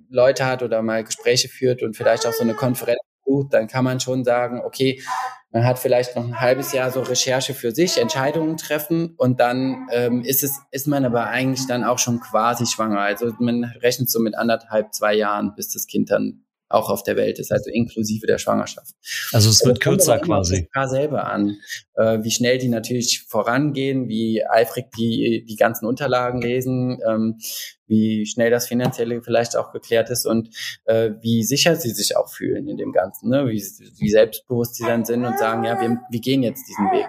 [0.08, 3.84] Leute hat oder mal Gespräche führt und vielleicht auch so eine Konferenz sucht, dann kann
[3.84, 5.02] man schon sagen, okay,
[5.50, 9.86] man hat vielleicht noch ein halbes Jahr so Recherche für sich, Entscheidungen treffen und dann
[9.92, 13.00] ähm, ist es, ist man aber eigentlich dann auch schon quasi schwanger.
[13.00, 16.43] Also man rechnet so mit anderthalb, zwei Jahren, bis das Kind dann
[16.74, 18.94] auch auf der Welt ist, also inklusive der Schwangerschaft.
[19.32, 20.68] Also es wird kürzer quasi.
[20.86, 21.56] selber an,
[21.94, 27.38] äh, wie schnell die natürlich vorangehen, wie eifrig die die ganzen Unterlagen lesen, ähm,
[27.86, 30.48] wie schnell das Finanzielle vielleicht auch geklärt ist und
[30.84, 33.46] äh, wie sicher sie sich auch fühlen in dem Ganzen, ne?
[33.46, 33.62] wie,
[33.98, 37.06] wie selbstbewusst sie dann sind und sagen, ja, wir, wir gehen jetzt diesen Weg.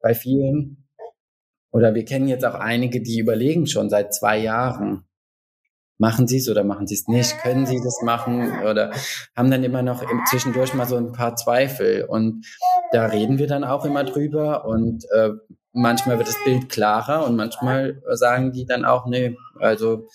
[0.00, 0.84] Bei vielen
[1.74, 5.06] oder wir kennen jetzt auch einige, die überlegen schon seit zwei Jahren,
[5.98, 8.90] machen sie es oder machen sie es nicht, können sie das machen oder
[9.36, 12.04] haben dann immer noch zwischendurch mal so ein paar Zweifel?
[12.04, 12.46] Und
[12.92, 15.30] da reden wir dann auch immer drüber und äh,
[15.72, 20.08] manchmal wird das Bild klarer und manchmal sagen die dann auch, nee, also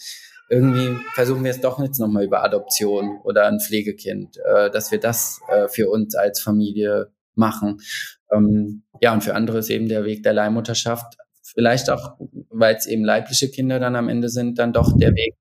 [0.50, 5.00] irgendwie versuchen wir es doch jetzt nochmal über Adoption oder ein Pflegekind, äh, dass wir
[5.00, 7.80] das äh, für uns als Familie machen.
[8.32, 12.16] Ähm, ja, und für andere ist eben der Weg der Leihmutterschaft vielleicht auch,
[12.50, 15.36] weil es eben leibliche Kinder dann am Ende sind, dann doch der Weg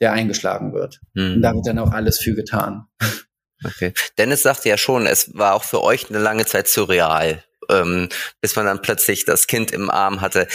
[0.00, 1.00] der eingeschlagen wird.
[1.14, 1.34] Mhm.
[1.34, 2.86] Und da wird dann auch alles für getan.
[3.64, 3.92] Okay.
[4.16, 8.08] Dennis sagte ja schon, es war auch für euch eine lange Zeit surreal, ähm,
[8.40, 10.46] bis man dann plötzlich das Kind im Arm hatte.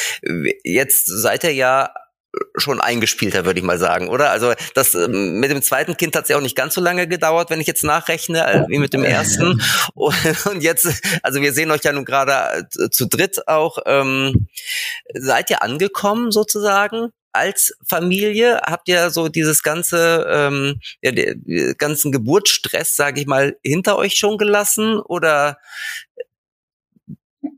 [0.64, 1.94] Jetzt seid ihr ja
[2.56, 4.32] schon eingespielter, würde ich mal sagen, oder?
[4.32, 7.08] Also das ähm, mit dem zweiten Kind hat es ja auch nicht ganz so lange
[7.08, 9.62] gedauert, wenn ich jetzt nachrechne, äh, wie mit dem ersten.
[9.94, 10.16] Und,
[10.62, 10.88] jetzt,
[11.22, 13.78] also wir sehen euch ja nun gerade äh, zu dritt auch.
[13.86, 14.48] Ähm,
[15.14, 17.12] seid ihr angekommen sozusagen?
[17.34, 18.62] Als Familie?
[18.64, 24.16] Habt ihr so dieses ganze, ähm, ja, den ganzen Geburtsstress, sage ich mal, hinter euch
[24.16, 25.00] schon gelassen?
[25.00, 25.58] Oder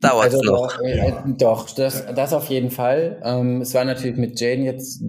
[0.02, 0.82] dauert also, noch.
[0.82, 3.22] Äh, doch, das, das auf jeden Fall.
[3.24, 5.04] Ähm, es war natürlich mit Jane jetzt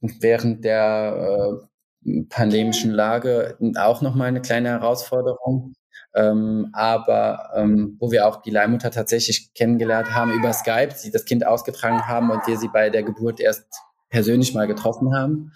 [0.00, 1.60] während der
[2.04, 5.74] äh, pandemischen Lage auch nochmal eine kleine Herausforderung.
[6.14, 11.26] Ähm, aber ähm, wo wir auch die Leihmutter tatsächlich kennengelernt haben über Skype, sie das
[11.26, 13.66] Kind ausgetragen haben und wir sie bei der Geburt erst
[14.08, 15.52] persönlich mal getroffen haben.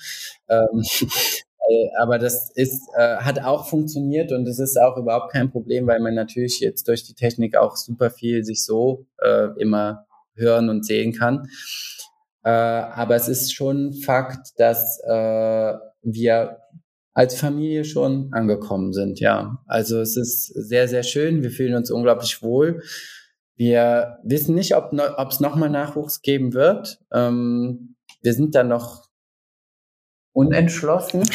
[0.48, 0.82] Ähm,
[1.68, 5.86] äh, aber das ist, äh, hat auch funktioniert und es ist auch überhaupt kein Problem,
[5.86, 10.68] weil man natürlich jetzt durch die Technik auch super viel sich so äh, immer hören
[10.68, 11.48] und sehen kann.
[12.42, 16.58] Äh, aber es ist schon Fakt, dass äh, wir
[17.12, 19.58] als Familie schon angekommen sind, ja.
[19.66, 21.42] Also es ist sehr, sehr schön.
[21.42, 22.82] Wir fühlen uns unglaublich wohl.
[23.56, 26.98] Wir wissen nicht, ob es nochmal Nachwuchs geben wird.
[27.12, 29.08] Ähm, wir sind da noch
[30.32, 31.22] unentschlossen.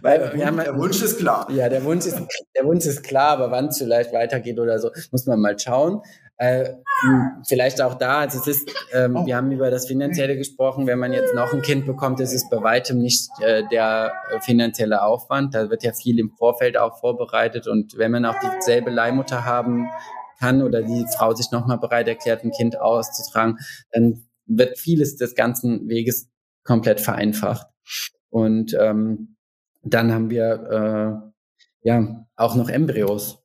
[0.00, 1.46] Weil wir haben, der Wunsch ist klar.
[1.50, 2.18] Ja, der Wunsch ist,
[2.56, 6.00] der Wunsch ist klar, aber wann es vielleicht weitergeht oder so, muss man mal schauen.
[6.38, 6.70] Äh,
[7.46, 9.26] vielleicht auch da, also es ist, ähm, oh.
[9.26, 12.48] wir haben über das Finanzielle gesprochen, wenn man jetzt noch ein Kind bekommt, ist es
[12.48, 15.54] bei weitem nicht äh, der finanzielle Aufwand.
[15.54, 19.88] Da wird ja viel im Vorfeld auch vorbereitet und wenn man auch dieselbe Leihmutter haben
[20.42, 23.58] kann oder die Frau sich nochmal bereit erklärt, ein Kind auszutragen,
[23.92, 26.28] dann wird vieles des ganzen Weges
[26.64, 27.66] komplett vereinfacht.
[28.30, 29.36] Und ähm,
[29.82, 31.32] dann haben wir
[31.84, 33.42] äh, ja auch noch Embryos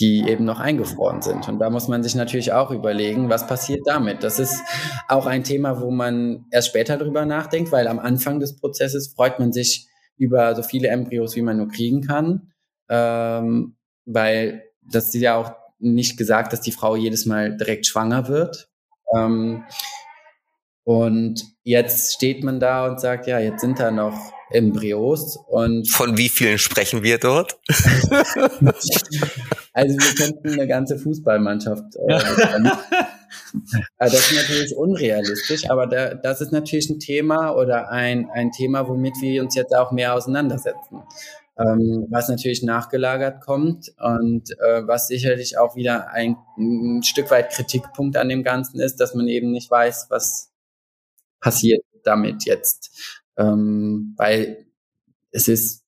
[0.00, 1.48] die eben noch eingefroren sind.
[1.48, 4.22] Und da muss man sich natürlich auch überlegen, was passiert damit.
[4.22, 4.60] Das ist
[5.08, 9.40] auch ein Thema, wo man erst später drüber nachdenkt, weil am Anfang des Prozesses freut
[9.40, 12.52] man sich über so viele Embryos, wie man nur kriegen kann,
[12.88, 18.68] ähm, weil das ja auch nicht gesagt, dass die Frau jedes Mal direkt schwanger wird.
[19.14, 19.64] Ähm,
[20.84, 25.88] und jetzt steht man da und sagt, ja, jetzt sind da noch Embryos und.
[25.90, 27.58] Von wie vielen sprechen wir dort?
[29.72, 31.94] also wir könnten eine ganze Fußballmannschaft.
[31.96, 32.18] Äh,
[33.98, 38.88] das ist natürlich unrealistisch, aber da, das ist natürlich ein Thema oder ein, ein Thema,
[38.88, 41.02] womit wir uns jetzt auch mehr auseinandersetzen.
[41.58, 47.50] Ähm, was natürlich nachgelagert kommt und äh, was sicherlich auch wieder ein, ein Stück weit
[47.50, 50.52] Kritikpunkt an dem Ganzen ist, dass man eben nicht weiß, was
[51.40, 53.20] passiert damit jetzt.
[53.36, 54.66] Ähm, weil
[55.30, 55.84] es ist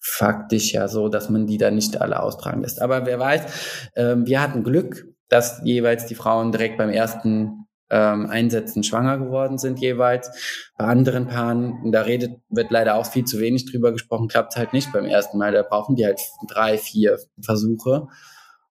[0.00, 2.82] faktisch ja so, dass man die da nicht alle austragen lässt.
[2.82, 8.30] Aber wer weiß, ähm, wir hatten Glück, dass jeweils die Frauen direkt beim ersten ähm,
[8.30, 10.30] Einsätzen schwanger geworden sind jeweils.
[10.78, 14.72] Bei anderen Paaren, da redet, wird leider auch viel zu wenig drüber gesprochen, klappt halt
[14.72, 15.52] nicht beim ersten Mal.
[15.52, 18.08] Da brauchen die halt drei, vier Versuche.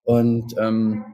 [0.04, 1.06] Und ähm,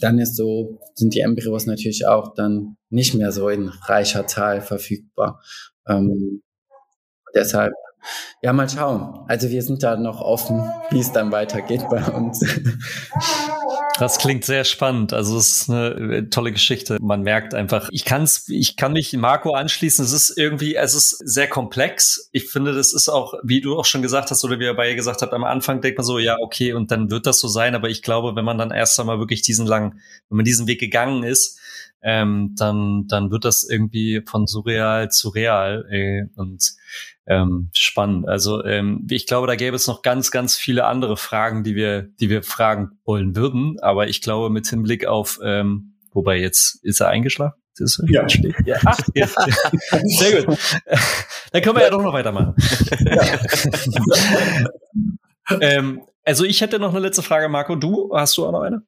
[0.00, 4.62] dann ist so, sind die Embryos natürlich auch dann nicht mehr so in reicher Zahl
[4.62, 5.42] verfügbar.
[5.86, 6.42] Ähm,
[7.34, 7.74] deshalb,
[8.40, 9.26] ja, mal schauen.
[9.28, 12.42] Also wir sind da noch offen, wie es dann weitergeht bei uns.
[13.98, 15.12] Das klingt sehr spannend.
[15.12, 16.98] Also es ist eine äh, tolle Geschichte.
[17.00, 20.04] Man merkt einfach, ich kann's, ich kann mich Marco anschließen.
[20.04, 22.28] Es ist irgendwie, es ist sehr komplex.
[22.32, 24.96] Ich finde, das ist auch, wie du auch schon gesagt hast oder wie ihr beide
[24.96, 27.74] gesagt habt, am Anfang denkt man so, ja, okay, und dann wird das so sein.
[27.74, 30.78] Aber ich glaube, wenn man dann erst einmal wirklich diesen langen, wenn man diesen Weg
[30.78, 31.58] gegangen ist,
[32.02, 35.86] ähm, dann, dann wird das irgendwie von surreal zu real.
[35.90, 36.76] Äh, und
[37.26, 38.28] ähm, spannend.
[38.28, 42.02] Also ähm, ich glaube, da gäbe es noch ganz, ganz viele andere Fragen, die wir,
[42.02, 43.78] die wir fragen wollen würden.
[43.80, 47.60] Aber ich glaube, mit Hinblick auf, ähm, wobei jetzt ist er eingeschlafen.
[47.78, 48.26] Ist er ja.
[48.64, 48.78] ja.
[48.86, 49.28] Ach, ja.
[50.04, 50.58] Sehr gut.
[51.52, 52.54] Dann können wir ja doch noch weitermachen.
[55.60, 57.76] ähm, also ich hätte noch eine letzte Frage, Marco.
[57.76, 58.82] Du, hast du auch noch eine?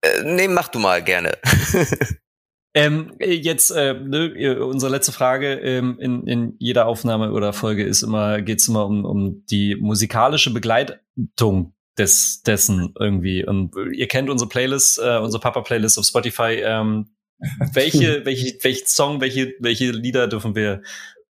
[0.00, 1.36] Äh, nee, mach du mal gerne.
[2.72, 8.02] Ähm, jetzt äh, ne, unsere letzte Frage ähm, in, in jeder Aufnahme oder Folge ist
[8.02, 13.44] immer geht's immer um, um die musikalische Begleitung des dessen irgendwie.
[13.44, 16.62] Und ihr kennt unsere Playlist, äh, unsere Papa Playlist auf Spotify.
[16.62, 17.10] Ähm,
[17.72, 20.82] welche welche welche Song, welche welche Lieder dürfen wir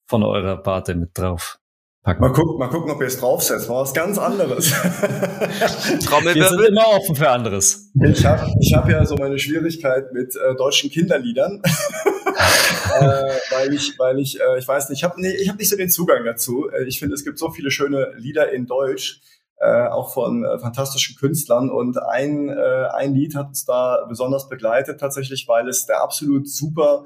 [0.06, 1.61] von eurer Party mit drauf?
[2.02, 2.20] Packen.
[2.20, 3.68] Mal gucken, mal gucken, ob ihr es draufsetzt.
[3.68, 4.72] Mal was ganz anderes.
[4.72, 7.92] Wir sind immer offen für anderes.
[8.04, 11.62] Ich habe ich hab ja so meine Schwierigkeit mit äh, deutschen Kinderliedern,
[13.00, 15.68] äh, weil ich, weil ich, äh, ich weiß nicht, ich habe nee, ich hab nicht
[15.68, 16.68] so den Zugang dazu.
[16.70, 19.20] Äh, ich finde, es gibt so viele schöne Lieder in Deutsch,
[19.60, 21.70] äh, auch von äh, fantastischen Künstlern.
[21.70, 26.48] Und ein, äh, ein Lied hat uns da besonders begleitet, tatsächlich, weil es der absolut
[26.48, 27.04] super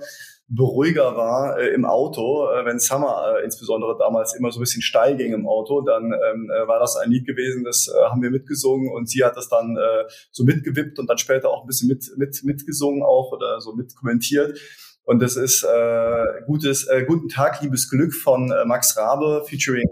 [0.49, 4.83] Beruhiger war äh, im Auto, äh, wenn Summer äh, insbesondere damals immer so ein bisschen
[4.83, 8.23] steil ging im Auto, dann ähm, äh, war das ein Lied gewesen, das äh, haben
[8.23, 11.67] wir mitgesungen und sie hat das dann äh, so mitgewippt und dann später auch ein
[11.67, 14.59] bisschen mit, mit, mitgesungen auch oder so mitkommentiert.
[15.03, 19.89] Und das ist äh, gutes, äh, Guten Tag, liebes Glück von äh, Max Rabe featuring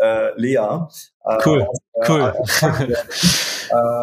[0.00, 0.56] äh, Lea.
[1.24, 2.34] Äh, cool, äh, cool.
[2.62, 2.94] Äh,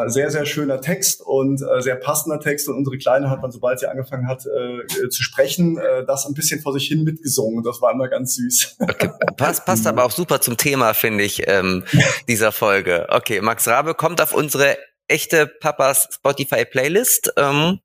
[0.07, 2.67] sehr, sehr schöner Text und äh, sehr passender Text.
[2.69, 6.33] Und unsere Kleine hat dann, sobald sie angefangen hat äh, zu sprechen, äh, das ein
[6.33, 7.63] bisschen vor sich hin mitgesungen.
[7.63, 8.77] Das war immer ganz süß.
[8.79, 9.09] Okay.
[9.37, 11.83] Passt, passt aber auch super zum Thema, finde ich, ähm,
[12.27, 13.07] dieser Folge.
[13.09, 17.79] Okay, Max Rabe kommt auf unsere echte Papas Spotify Playlist, ähm,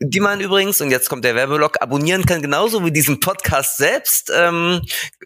[0.00, 4.32] die man übrigens, und jetzt kommt der Werbeblock, abonnieren kann, genauso wie diesen Podcast selbst.
[4.34, 4.82] Ähm,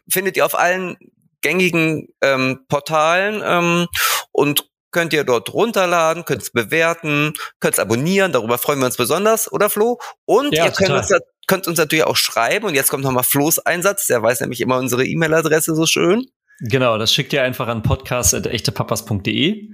[0.09, 0.97] findet ihr auf allen
[1.41, 3.87] gängigen ähm, Portalen ähm,
[4.33, 8.97] und könnt ihr dort runterladen, könnt es bewerten, könnt es abonnieren, darüber freuen wir uns
[8.97, 9.99] besonders, oder Flo?
[10.25, 11.13] Und ja, ihr könnt uns,
[11.47, 14.79] könnt uns, natürlich auch schreiben, und jetzt kommt nochmal Flo's Einsatz, der weiß nämlich immer
[14.79, 16.25] unsere E-Mail-Adresse so schön.
[16.61, 19.71] Genau, das schickt ihr einfach an podcast.echtepapas.de.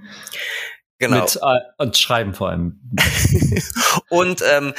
[0.97, 1.21] Genau.
[1.21, 2.79] Mit, äh, und schreiben vor allem.
[4.09, 4.73] und ähm,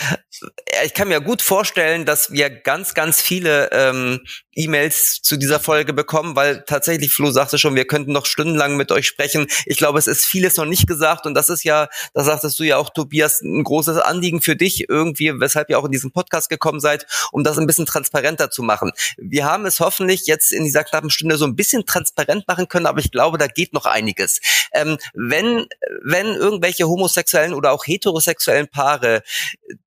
[0.84, 4.20] ich kann mir gut vorstellen, dass wir ganz, ganz viele ähm,
[4.54, 8.92] E-Mails zu dieser Folge bekommen, weil tatsächlich, Flo sagte schon, wir könnten noch stundenlang mit
[8.92, 9.46] euch sprechen.
[9.66, 12.64] Ich glaube, es ist vieles noch nicht gesagt und das ist ja, da sagtest du
[12.64, 16.50] ja auch, Tobias, ein großes Anliegen für dich irgendwie, weshalb ihr auch in diesen Podcast
[16.50, 18.92] gekommen seid, um das ein bisschen transparenter zu machen.
[19.16, 22.86] Wir haben es hoffentlich jetzt in dieser knappen Stunde so ein bisschen transparent machen können,
[22.86, 24.40] aber ich glaube, da geht noch einiges.
[24.72, 25.66] Ähm, wenn,
[26.02, 29.22] wenn irgendwelche homosexuellen oder auch heterosexuellen Paare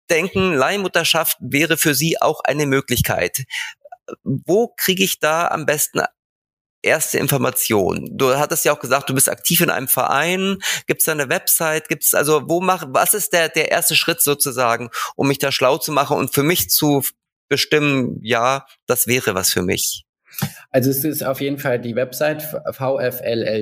[0.09, 3.45] denken, Leihmutterschaft wäre für sie auch eine Möglichkeit.
[4.24, 6.01] Wo kriege ich da am besten
[6.82, 8.10] erste Information?
[8.12, 10.58] Du hattest ja auch gesagt, du bist aktiv in einem Verein.
[10.88, 11.88] Gibt es da eine Website?
[11.88, 15.51] Gibt es also, wo mach, was ist der, der erste Schritt sozusagen, um mich da
[15.51, 17.03] schlau zu machen und für mich zu
[17.49, 20.06] bestimmen, ja, das wäre was für mich?
[20.70, 23.62] Also es ist auf jeden Fall die Website vflld.de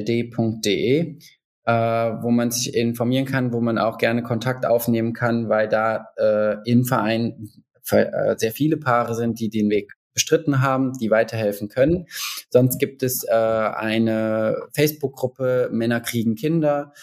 [1.66, 6.08] äh, wo man sich informieren kann, wo man auch gerne Kontakt aufnehmen kann, weil da
[6.18, 7.50] äh, im Verein
[7.90, 12.08] äh, sehr viele Paare sind, die den Weg bestritten haben, die weiterhelfen können.
[12.50, 16.94] Sonst gibt es äh, eine Facebook-Gruppe Männer kriegen Kinder.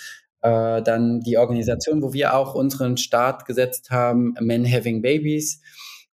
[0.42, 5.60] Äh, dann die Organisation, wo wir auch unseren Start gesetzt haben, Men Having Babies.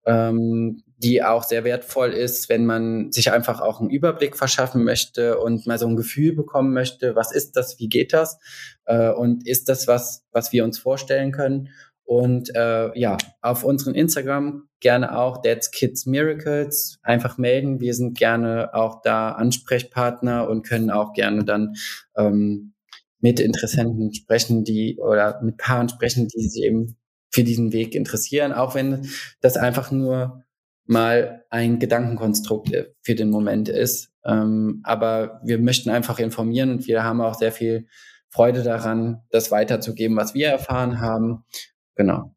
[0.05, 5.37] Ähm, die auch sehr wertvoll ist, wenn man sich einfach auch einen Überblick verschaffen möchte
[5.37, 8.39] und mal so ein Gefühl bekommen möchte, was ist das, wie geht das
[8.85, 11.69] äh, und ist das was, was wir uns vorstellen können.
[12.05, 17.79] Und äh, ja, auf unseren Instagram gerne auch Dad's Kids Miracles einfach melden.
[17.79, 21.75] Wir sind gerne auch da Ansprechpartner und können auch gerne dann
[22.17, 22.73] ähm,
[23.19, 26.97] mit Interessenten sprechen, die oder mit Paaren sprechen, die sich eben
[27.31, 29.07] für diesen Weg interessieren, auch wenn
[29.39, 30.43] das einfach nur
[30.85, 32.69] mal ein Gedankenkonstrukt
[33.01, 34.11] für den Moment ist.
[34.25, 37.87] Ähm, aber wir möchten einfach informieren und wir haben auch sehr viel
[38.29, 41.45] Freude daran, das weiterzugeben, was wir erfahren haben.
[41.95, 42.33] Genau.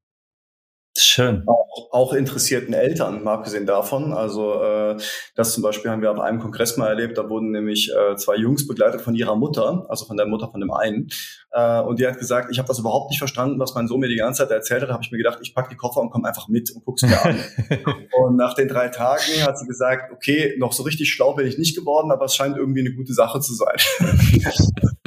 [0.98, 1.42] Schön.
[1.46, 4.14] Auch, auch interessierten Eltern, mal abgesehen davon.
[4.14, 4.96] Also äh,
[5.34, 8.36] das zum Beispiel haben wir auf einem Kongress mal erlebt, da wurden nämlich äh, zwei
[8.36, 11.08] Jungs begleitet von ihrer Mutter, also von der Mutter von dem einen.
[11.50, 14.08] Äh, und die hat gesagt, ich habe das überhaupt nicht verstanden, was mein Sohn mir
[14.08, 14.88] die ganze Zeit erzählt hat.
[14.88, 17.02] Da habe ich mir gedacht, ich pack die Koffer und komme einfach mit und guck's
[17.02, 17.38] mir an.
[18.22, 21.58] und nach den drei Tagen hat sie gesagt, okay, noch so richtig schlau bin ich
[21.58, 23.76] nicht geworden, aber es scheint irgendwie eine gute Sache zu sein.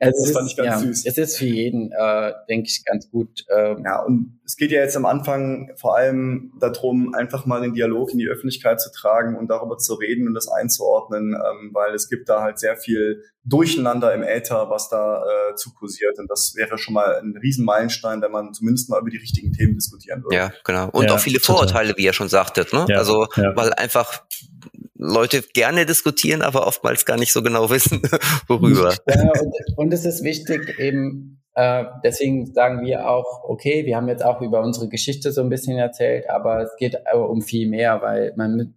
[0.00, 1.06] Es das ist, fand ich ganz ja, süß.
[1.06, 3.44] Es ist für jeden, äh, denke ich, ganz gut.
[3.54, 3.82] Ähm.
[3.84, 8.12] Ja, und es geht ja jetzt am Anfang vor allem darum, einfach mal den Dialog
[8.12, 12.08] in die Öffentlichkeit zu tragen und darüber zu reden und das einzuordnen, ähm, weil es
[12.08, 16.18] gibt da halt sehr viel Durcheinander im Äther, was da äh, zu kursiert.
[16.18, 19.74] Und das wäre schon mal ein Riesenmeilenstein, wenn man zumindest mal über die richtigen Themen
[19.74, 20.36] diskutieren würde.
[20.36, 20.90] Ja, genau.
[20.90, 21.56] Und ja, auch viele total.
[21.56, 22.72] Vorurteile, wie ihr schon sagtet.
[22.72, 22.86] Ne?
[22.88, 23.56] Ja, also, ja.
[23.56, 24.22] weil einfach
[24.98, 28.02] Leute gerne diskutieren, aber oftmals gar nicht so genau wissen,
[28.48, 28.94] worüber.
[29.08, 34.08] Ja, und, und es ist wichtig, eben, äh, deswegen sagen wir auch, okay, wir haben
[34.08, 38.02] jetzt auch über unsere Geschichte so ein bisschen erzählt, aber es geht um viel mehr,
[38.02, 38.68] weil man mit,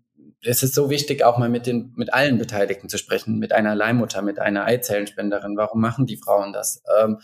[0.43, 3.75] es ist so wichtig, auch mal mit den, mit allen Beteiligten zu sprechen, mit einer
[3.75, 5.57] Leihmutter, mit einer Eizellenspenderin.
[5.57, 6.81] Warum machen die Frauen das?
[6.99, 7.19] Ähm,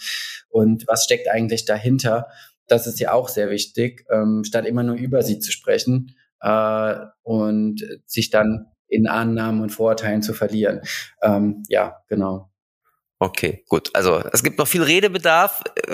[0.50, 2.28] und was steckt eigentlich dahinter?
[2.68, 6.96] Das ist ja auch sehr wichtig, ähm, statt immer nur über sie zu sprechen äh,
[7.24, 10.82] und sich dann in Annahmen und Vorurteilen zu verlieren.
[11.22, 12.50] Ähm, ja, genau.
[13.20, 13.90] Okay, gut.
[13.96, 15.64] Also es gibt noch viel Redebedarf.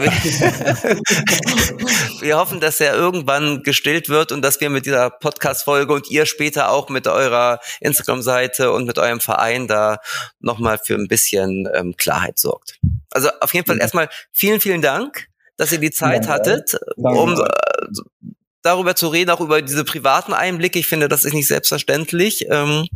[2.20, 6.26] wir hoffen, dass er irgendwann gestillt wird und dass wir mit dieser Podcast-Folge und ihr
[6.26, 10.00] später auch mit eurer Instagram-Seite und mit eurem Verein da
[10.42, 12.78] nochmal für ein bisschen ähm, Klarheit sorgt.
[13.12, 13.84] Also auf jeden Fall ja.
[13.84, 17.48] erstmal vielen, vielen Dank, dass ihr die Zeit ja, hattet, um äh,
[18.64, 20.80] darüber zu reden, auch über diese privaten Einblicke.
[20.80, 22.46] Ich finde, das ist nicht selbstverständlich.
[22.50, 22.88] Ähm,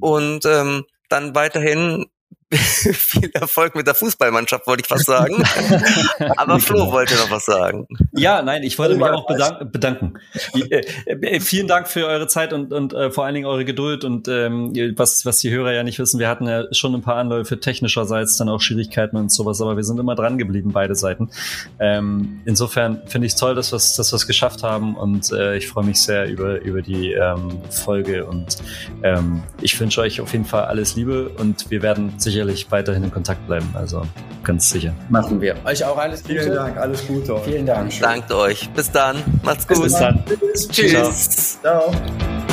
[0.00, 2.06] und ähm, dann weiterhin
[2.56, 5.42] viel Erfolg mit der Fußballmannschaft, wollte ich fast sagen.
[6.36, 6.92] Aber Flo genau.
[6.92, 7.86] wollte noch was sagen.
[8.12, 10.14] Ja, nein, ich wollte mich auch bedank bedanken.
[10.54, 14.04] Äh, äh, vielen Dank für eure Zeit und, und äh, vor allen Dingen eure Geduld
[14.04, 17.16] und ähm, was, was die Hörer ja nicht wissen, wir hatten ja schon ein paar
[17.16, 21.30] Anläufe technischerseits, dann auch Schwierigkeiten und sowas, aber wir sind immer dran geblieben, beide Seiten.
[21.78, 25.84] Ähm, insofern finde ich toll, dass wir es dass geschafft haben und äh, ich freue
[25.84, 28.58] mich sehr über, über die ähm, Folge und
[29.02, 33.10] ähm, ich wünsche euch auf jeden Fall alles Liebe und wir werden sicherlich weiterhin in
[33.10, 34.02] Kontakt bleiben, also
[34.42, 34.92] ganz sicher.
[35.08, 35.54] Machen wir.
[35.64, 36.40] Euch auch alles Gute.
[36.40, 37.38] Vielen Dank, alles Gute.
[37.44, 38.00] Vielen Dank.
[38.00, 38.68] Dankt euch.
[38.70, 39.22] Bis dann.
[39.42, 39.84] Macht's gut.
[39.84, 40.22] Bis dann.
[40.70, 41.60] Tschüss.
[41.62, 41.92] Ciao.
[41.92, 42.51] Ciao.